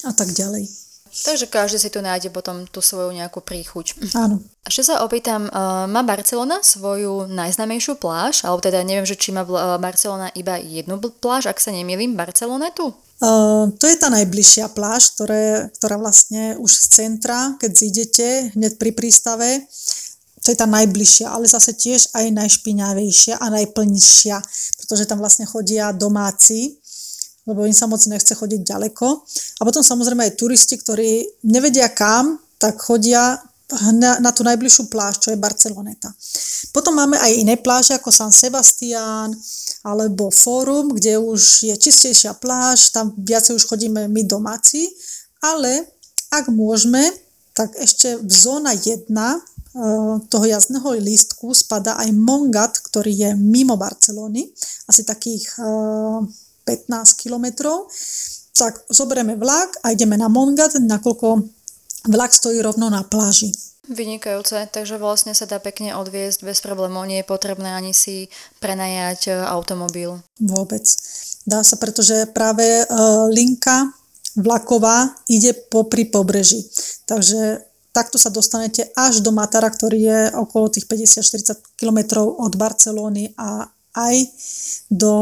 [0.08, 0.89] a tak ďalej.
[1.10, 3.98] Takže každý si tu nájde potom tú svoju nejakú príchuť.
[4.14, 4.40] Áno.
[4.64, 8.46] Ešte sa opýtam, uh, má Barcelona svoju najznamejšiu pláž?
[8.46, 9.44] Alebo teda neviem, že či má
[9.82, 12.94] Barcelona iba jednu pláž, ak sa nemýlim, Barcelonetu?
[13.20, 18.80] Uh, to je tá najbližšia pláž, ktoré, ktorá vlastne už z centra, keď zídete hneď
[18.80, 19.68] pri prístave,
[20.40, 24.40] to je tá najbližšia, ale zase tiež aj najšpiňavejšia a najplnšia,
[24.80, 26.80] pretože tam vlastne chodia domáci
[27.50, 29.06] lebo im sa moc nechce chodiť ďaleko.
[29.60, 33.42] A potom samozrejme aj turisti, ktorí nevedia kam, tak chodia
[33.94, 36.10] na, na tú najbližšiu pláž, čo je Barceloneta.
[36.74, 39.30] Potom máme aj iné pláže ako San Sebastián
[39.86, 44.90] alebo Fórum, kde už je čistejšia pláž, tam viacej už chodíme my domáci,
[45.46, 45.86] ale
[46.34, 47.14] ak môžeme,
[47.54, 49.38] tak ešte v zóna 1 e,
[50.28, 54.50] toho jazdného lístku spada aj Mongat, ktorý je mimo Barcelony,
[54.90, 55.64] asi takých e,
[56.70, 57.90] 15 kilometrov,
[58.54, 61.42] tak zoberieme vlak a ideme na Mongat, nakoľko
[62.14, 63.50] vlak stojí rovno na pláži.
[63.90, 68.30] Vynikajúce, takže vlastne sa dá pekne odviezť bez problémov, nie je potrebné ani si
[68.62, 70.22] prenajať e, automobil.
[70.38, 70.86] Vôbec.
[71.50, 73.90] Dá sa, pretože práve uh, linka
[74.38, 76.62] vlaková ide popri pobreží.
[77.10, 83.34] Takže takto sa dostanete až do Matara, ktorý je okolo tých 50-40 km od Barcelóny
[83.34, 83.66] a
[83.96, 84.16] aj
[84.90, 85.14] do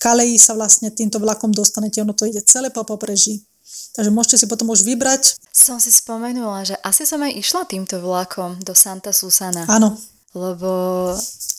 [0.00, 3.44] Kaleji sa vlastne týmto vlakom dostanete, ono to ide celé po pobreží.
[3.94, 5.38] Takže môžete si potom už vybrať.
[5.54, 9.64] Som si spomenula, že asi som aj išla týmto vlakom do Santa Susana.
[9.70, 9.94] Áno.
[10.34, 11.14] Lebo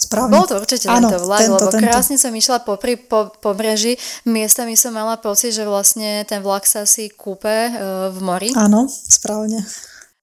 [0.06, 0.36] Správne.
[0.38, 1.82] Bol to určite Áno, tento vlak, tento, lebo tento.
[1.82, 3.98] krásne som išla popri po, pobreží.
[4.28, 8.50] Miestami som mala pocit, že vlastne ten vlak sa si kúpe uh, v mori.
[8.54, 9.66] Áno, správne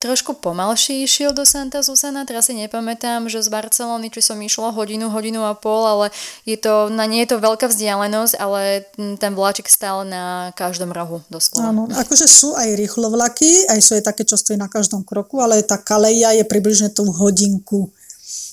[0.02, 4.74] trošku pomalší išiel do Santa Susana, teraz si nepamätám, že z Barcelony, či som išla
[4.74, 6.06] hodinu, hodinu a pol, ale
[6.42, 11.22] je to, na nie je to veľká vzdialenosť, ale ten vláčik stál na každom rohu
[11.30, 11.70] doslova.
[11.70, 15.38] Áno, akože sú aj rýchlo vlaky, aj sú aj také, čo stojí na každom kroku,
[15.38, 17.94] ale tá Kaleja je približne tú hodinku.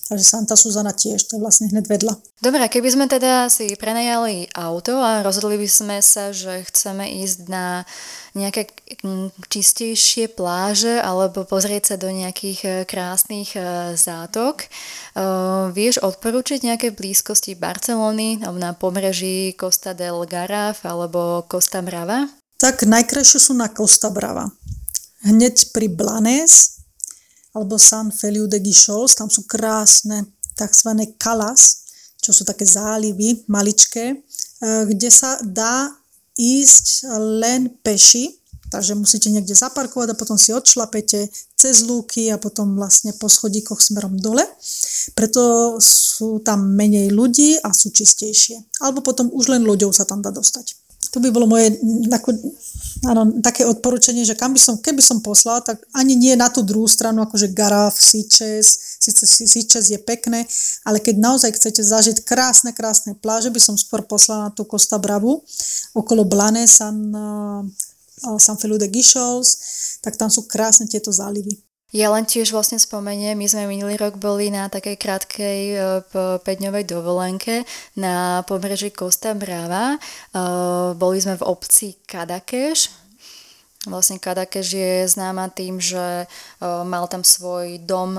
[0.09, 2.17] Takže Santa Susana tiež, to je vlastne hneď vedľa.
[2.41, 7.45] Dobre, keby sme teda si prenajali auto a rozhodli by sme sa, že chceme ísť
[7.45, 7.85] na
[8.33, 8.73] nejaké
[9.53, 14.65] čistejšie pláže alebo pozrieť sa do nejakých e, krásnych e, zátok.
[14.65, 14.67] E,
[15.77, 22.25] vieš odporúčiť nejaké blízkosti Barcelony na pobreží Costa del Garraf alebo Costa Brava?
[22.57, 24.49] Tak najkrajšie sú na Costa Brava.
[25.21, 26.78] Hneď pri Blanes
[27.55, 30.89] alebo San Feliu de Guixols, tam sú krásne tzv.
[31.17, 31.89] kalas,
[32.19, 35.89] čo sú také zálivy maličké, eh, kde sa dá
[36.39, 38.39] ísť len peši,
[38.71, 41.27] takže musíte niekde zaparkovať a potom si odšlapete
[41.59, 44.45] cez lúky a potom vlastne po schodíkoch smerom dole.
[45.17, 48.79] Preto sú tam menej ľudí a sú čistejšie.
[48.79, 50.77] Alebo potom už len loďou sa tam dá dostať.
[51.11, 51.73] To by bolo moje
[53.07, 56.65] áno, také odporúčanie, že kam by som, keby som poslala, tak ani nie na tú
[56.65, 60.43] druhú stranu, akože Garaf, Sičes, síce Sičes je pekné,
[60.83, 64.99] ale keď naozaj chcete zažiť krásne, krásne pláže, by som skôr poslala na tú Costa
[64.99, 65.39] Bravu,
[65.95, 67.63] okolo Blane, San, uh,
[68.41, 69.55] San Feliu de Guixols,
[70.03, 71.68] tak tam sú krásne tieto zálivy.
[71.89, 75.59] Ja len tiež vlastne spomeniem, my sme minulý rok boli na takej krátkej
[76.45, 77.55] 5-dňovej e, dovolenke
[77.97, 79.97] na pobreží Costa Brava.
[79.97, 79.99] E,
[80.93, 83.08] boli sme v obci Kadakeš.
[83.87, 86.25] Vlastne Kadakeš je známa tým, že e,
[86.83, 88.17] mal tam svoj dom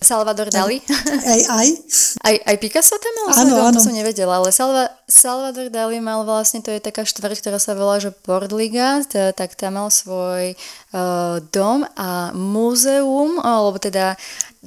[0.00, 0.80] Salvador Dali.
[1.32, 1.68] Aj, aj.
[2.24, 3.76] Aj, aj Picasso tam mal áno, áno.
[3.76, 7.76] to som nevedela, ale Salva, Salvador Dali mal vlastne, to je taká štvrť, ktorá sa
[7.76, 9.04] volá, že Portliga,
[9.36, 14.16] tak tam mal svoj uh, dom a múzeum, alebo teda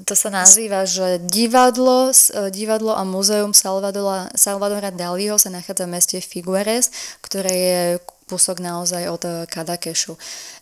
[0.05, 5.93] to sa nazýva, že divadlo, uh, divadlo a múzeum Salvadora, Salvadora Daliho sa nachádza v
[5.97, 6.93] meste Figueres,
[7.25, 7.79] ktoré je
[8.27, 10.15] kúsok naozaj od Kadakešu.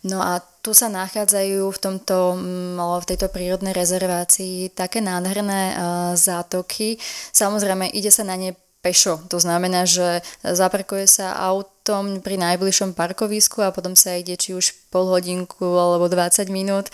[0.08, 5.74] No a tu sa nachádzajú v, tomto, mm, v tejto prírodnej rezervácii také nádherné
[6.14, 7.02] zátoky.
[7.34, 9.22] Samozrejme, ide sa na ne pešo.
[9.30, 14.54] To znamená, že zaparkuje sa aut, autom pri najbližšom parkovisku a potom sa ide či
[14.54, 16.94] už pol hodinku alebo 20 minút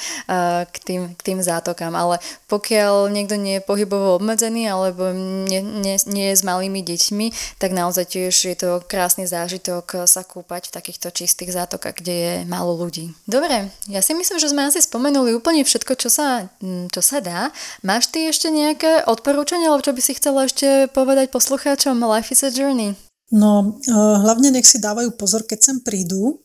[0.72, 1.92] k tým, k tým zátokám.
[1.92, 7.60] Ale pokiaľ niekto nie je pohybovo obmedzený alebo nie, nie, nie je s malými deťmi,
[7.60, 12.34] tak naozaj tiež je to krásny zážitok sa kúpať v takýchto čistých zátokách, kde je
[12.48, 13.12] málo ľudí.
[13.28, 17.52] Dobre, ja si myslím, že sme asi spomenuli úplne všetko, čo sa, čo sa dá.
[17.84, 22.48] Máš ty ešte nejaké odporúčania, alebo čo by si chcela ešte povedať poslucháčom Life is
[22.48, 22.96] a Journey?
[23.28, 23.76] No,
[24.24, 26.40] hlavne nech si dávajú pozor, keď sem prídu,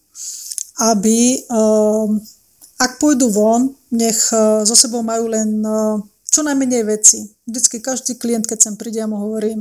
[0.83, 2.19] aby ehm,
[2.83, 5.63] ak pôjdu von, nech e, so sebou majú len
[6.27, 7.23] čo najmenej veci.
[7.47, 9.61] Vždycky každý klient, keď sem príde, ja mu hovorím,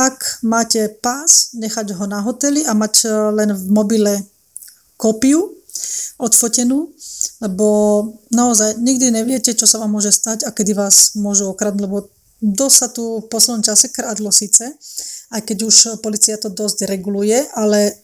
[0.00, 3.04] ak máte pás, nechať ho na hoteli a mať
[3.36, 4.14] len v mobile
[4.96, 5.52] kópiu
[6.16, 6.88] odfotenú,
[7.42, 7.66] lebo
[8.30, 12.76] naozaj nikdy neviete, čo sa vám môže stať a kedy vás môžu okradnúť, lebo dosť
[12.78, 14.70] sa tu v poslednom čase krádlo síce,
[15.32, 17.96] aj keď už policia to dosť reguluje, ale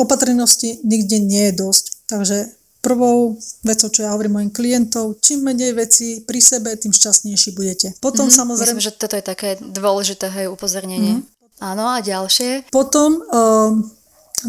[0.00, 1.84] opatrnosti nikde nie je dosť.
[2.08, 2.38] Takže
[2.82, 7.94] prvou vecou, čo ja hovorím mojim klientov, čím menej veci pri sebe, tým šťastnejší budete.
[8.02, 8.74] Potom mm, samozrejme...
[8.74, 11.22] Myslím, že toto je také dôležité hej, upozornenie.
[11.22, 11.24] Mm.
[11.62, 12.74] Áno, a ďalšie?
[12.74, 13.70] Potom uh,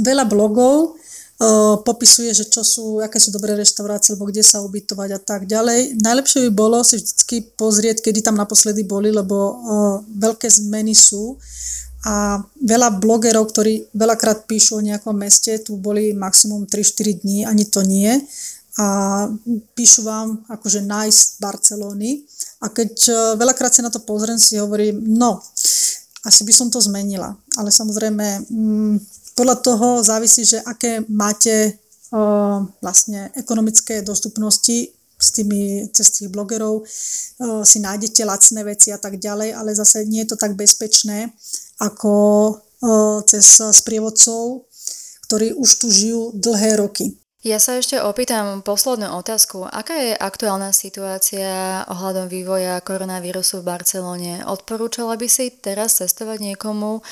[0.01, 5.09] veľa blogov uh, popisuje, že čo sú, aké sú dobré reštaurácie, alebo kde sa ubytovať
[5.13, 6.01] a tak ďalej.
[6.01, 9.55] Najlepšie by bolo si vždy pozrieť, kedy tam naposledy boli, lebo uh,
[10.09, 11.37] veľké zmeny sú
[12.03, 17.63] a veľa blogerov, ktorí veľakrát píšu o nejakom meste, tu boli maximum 3-4 dní, ani
[17.63, 18.11] to nie.
[18.75, 18.87] A
[19.71, 22.27] píšu vám akože nice Barcelony.
[22.59, 25.39] A keď e, veľakrát sa na to pozriem, si hovorím, no,
[26.27, 27.39] asi by som to zmenila.
[27.55, 28.95] Ale samozrejme, mm,
[29.35, 31.75] podľa toho závisí, že aké máte
[32.13, 39.01] uh, vlastne ekonomické dostupnosti s tými, cez tých blogerov uh, si nájdete lacné veci a
[39.01, 41.33] tak ďalej, ale zase nie je to tak bezpečné,
[41.83, 42.13] ako
[43.27, 44.67] cez sprievodcov,
[45.27, 47.19] ktorí už tu žijú dlhé roky.
[47.43, 49.67] Ja sa ešte opýtam poslednú otázku.
[49.67, 54.47] Aká je aktuálna situácia ohľadom vývoja koronavírusu v Barcelone?
[54.47, 57.03] Odporúčala by si teraz cestovať niekomu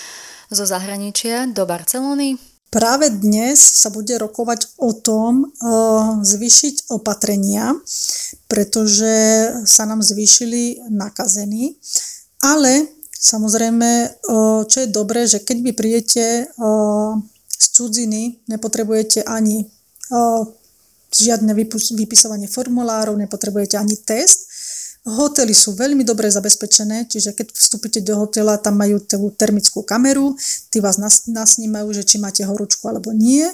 [0.48, 2.40] zo zahraničia do Barcelony?
[2.72, 7.76] Práve dnes sa bude rokovať o tom uh, zvýšiť opatrenia,
[8.48, 9.12] pretože
[9.68, 11.76] sa nám zvýšili nakazení,
[12.40, 12.88] ale
[13.22, 14.18] Samozrejme,
[14.66, 16.50] čo je dobré, že keď vy prídete
[17.48, 19.70] z cudziny, nepotrebujete ani
[21.12, 21.54] žiadne
[21.96, 24.51] vypisovanie formulárov, nepotrebujete ani test,
[25.02, 30.38] Hotely sú veľmi dobre zabezpečené, čiže keď vstúpite do hotela, tam majú tú termickú kameru,
[30.70, 33.50] tí vás nas, nasnímajú, že či máte horúčku alebo nie.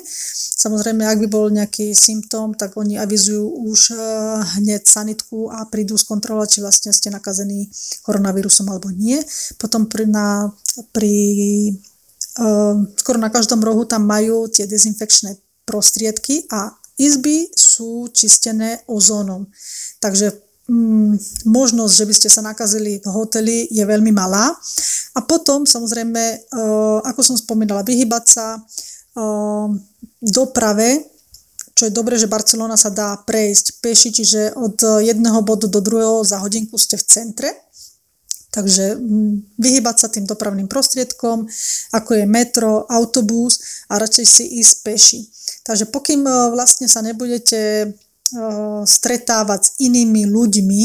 [0.59, 5.95] Samozrejme, ak by bol nejaký symptóm, tak oni avizujú už uh, hneď sanitku a prídu
[5.95, 7.71] skontrolovať, či vlastne ste nakazení
[8.03, 9.15] koronavírusom alebo nie.
[9.55, 10.51] Potom pri, na,
[10.91, 11.15] pri
[12.43, 19.47] uh, skoro na každom rohu tam majú tie dezinfekčné prostriedky a izby sú čistené ozónom.
[20.03, 21.15] Takže Mm,
[21.47, 24.51] možnosť, že by ste sa nakazili v hoteli je veľmi malá.
[25.15, 29.67] A potom samozrejme, eh, ako som spomínala, vyhybať sa eh,
[30.19, 31.07] doprave,
[31.71, 36.25] čo je dobré, že Barcelona sa dá prejsť peši, čiže od jedného bodu do druhého
[36.25, 37.49] za hodinku ste v centre.
[38.51, 41.47] Takže mm, vyhybať sa tým dopravným prostriedkom,
[41.95, 45.19] ako je metro, autobus a radšej si ísť peši.
[45.63, 47.95] Takže pokým eh, vlastne sa nebudete
[48.85, 50.81] stretávať s inými ľuďmi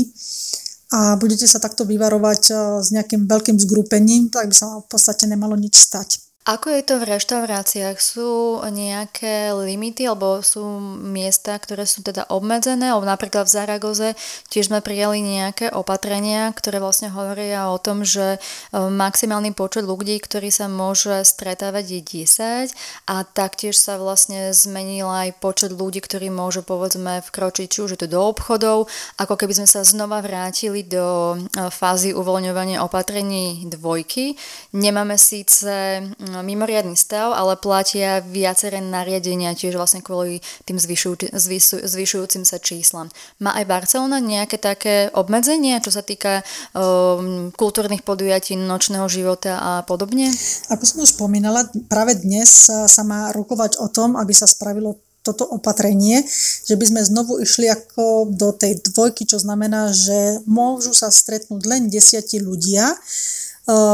[0.93, 2.43] a budete sa takto vyvarovať
[2.85, 6.32] s nejakým veľkým zgrupením, tak by sa v podstate nemalo nič stať.
[6.43, 8.03] Ako je to v reštauráciách?
[8.03, 12.91] Sú nejaké limity alebo sú miesta, ktoré sú teda obmedzené?
[12.91, 14.19] Alebo napríklad v Zaragoze
[14.51, 20.19] tiež sme prijali nejaké opatrenia, ktoré vlastne hovoria o tom, že e, maximálny počet ľudí,
[20.19, 22.75] ktorý sa môže stretávať je 10
[23.07, 28.01] a taktiež sa vlastne zmenil aj počet ľudí, ktorí môžu povedzme vkročiť či už je
[28.03, 34.35] to do obchodov, ako keby sme sa znova vrátili do e, fázy uvoľňovania opatrení dvojky.
[34.75, 36.03] Nemáme síce
[36.41, 43.13] mimoriadný stav, ale platia viaceré nariadenia tiež vlastne kvôli tým zvyšuj, zvyšu, zvyšujúcim sa číslam.
[43.45, 46.41] Má aj Barcelona nejaké také obmedzenia, čo sa týka
[46.73, 50.33] um, kultúrnych podujatí, nočného života a podobne?
[50.73, 55.47] Ako som už spomínala, práve dnes sa má rokovať o tom, aby sa spravilo toto
[55.47, 56.27] opatrenie,
[56.67, 61.63] že by sme znovu išli ako do tej dvojky, čo znamená, že môžu sa stretnúť
[61.63, 62.91] len desiatí ľudia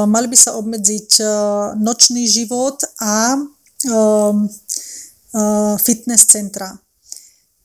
[0.09, 1.29] mali by sa obmedziť eh,
[1.77, 6.73] nočný život a ehm, eh, fitness centra.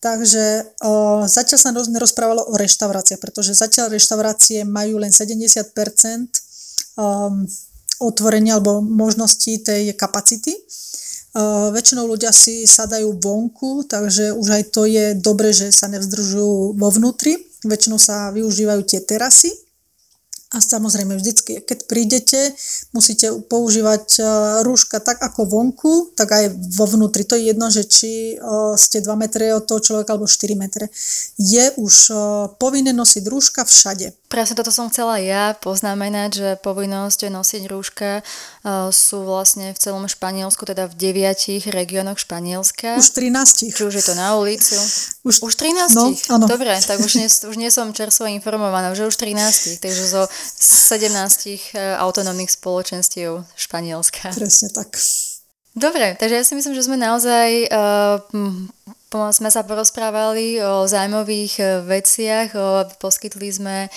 [0.03, 5.47] Takže uh, zatiaľ sa nerozprávalo o reštauráciách, pretože zatiaľ reštaurácie majú len 70
[6.99, 7.47] um,
[8.03, 10.59] otvorenia alebo možnosti tej kapacity.
[11.71, 16.89] väčšinou ľudia si sadajú vonku, takže už aj to je dobre, že sa nevzdržujú vo
[16.91, 17.39] vnútri.
[17.63, 19.55] Väčšinou sa využívajú tie terasy.
[20.53, 22.53] A samozrejme vždycky, keď prídete,
[22.93, 24.23] musíte používať e,
[24.61, 27.25] rúška tak ako vonku, tak aj vo vnútri.
[27.25, 28.45] To je jedno, že či e,
[28.77, 30.93] ste 2 metre od toho človeka alebo 4 metre.
[31.41, 32.13] Je už e,
[32.61, 34.13] povinné nosiť rúška všade.
[34.29, 38.21] Presne toto som chcela ja poznamenať, že povinnosť nosiť rúška
[38.95, 42.95] sú vlastne v celom Španielsku, teda v deviatich regiónoch Španielska.
[42.95, 43.75] Už 13.
[43.75, 44.79] Či už je to na ulicu.
[45.27, 45.91] Už, už 13?
[45.99, 46.47] No, áno.
[46.47, 49.83] Dobre, tak už nie, už nie som čerstvo informovaná, že už 13.
[49.83, 50.95] Takže zo 17
[51.75, 54.31] uh, autonómnych spoločenstiev Španielska.
[54.31, 54.95] Presne tak.
[55.75, 58.21] Dobre, takže ja si myslím, že sme naozaj uh,
[59.13, 63.89] sme sa porozprávali o zaujímavých e, veciach, o, poskytli sme e,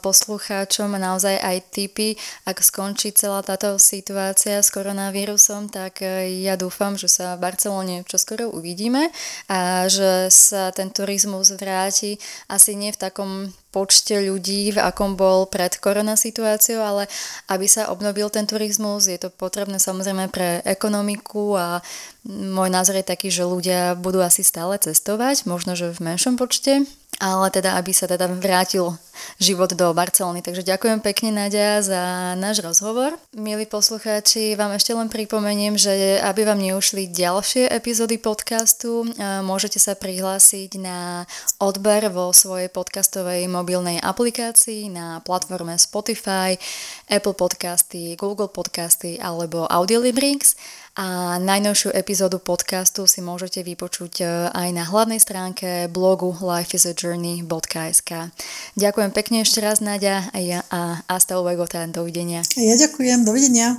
[0.00, 2.16] poslucháčom naozaj aj tipy,
[2.48, 8.08] ak skončí celá táto situácia s koronavírusom, tak e, ja dúfam, že sa v Barcelone
[8.08, 9.12] čoskoro uvidíme
[9.52, 12.16] a že sa ten turizmus vráti
[12.48, 17.06] asi nie v takom počte ľudí, v akom bol pred korona situáciou, ale
[17.46, 21.78] aby sa obnovil ten turizmus, je to potrebné samozrejme pre ekonomiku a
[22.26, 26.82] môj názor je taký, že ľudia budú asi stále cestovať, možno že v menšom počte,
[27.16, 28.94] ale teda aby sa teda vrátil
[29.42, 30.38] život do Barcelony.
[30.38, 33.18] Takže ďakujem pekne Nadia za náš rozhovor.
[33.34, 39.02] Milí poslucháči, vám ešte len pripomeniem, že aby vám neušli ďalšie epizódy podcastu,
[39.42, 41.26] môžete sa prihlásiť na
[41.58, 46.54] odber vo svojej podcastovej mobilnej aplikácii na platforme Spotify,
[47.10, 50.54] Apple Podcasty, Google Podcasty alebo Audiolibrix
[50.98, 58.10] a najnovšiu epizódu podcastu si môžete vypočuť e, aj na hlavnej stránke blogu lifeisajourney.sk.
[58.74, 62.42] Ďakujem pekne ešte raz, Nadia, a, ja, a hasta luego, dovidenia.
[62.58, 63.78] Ja ďakujem, dovidenia.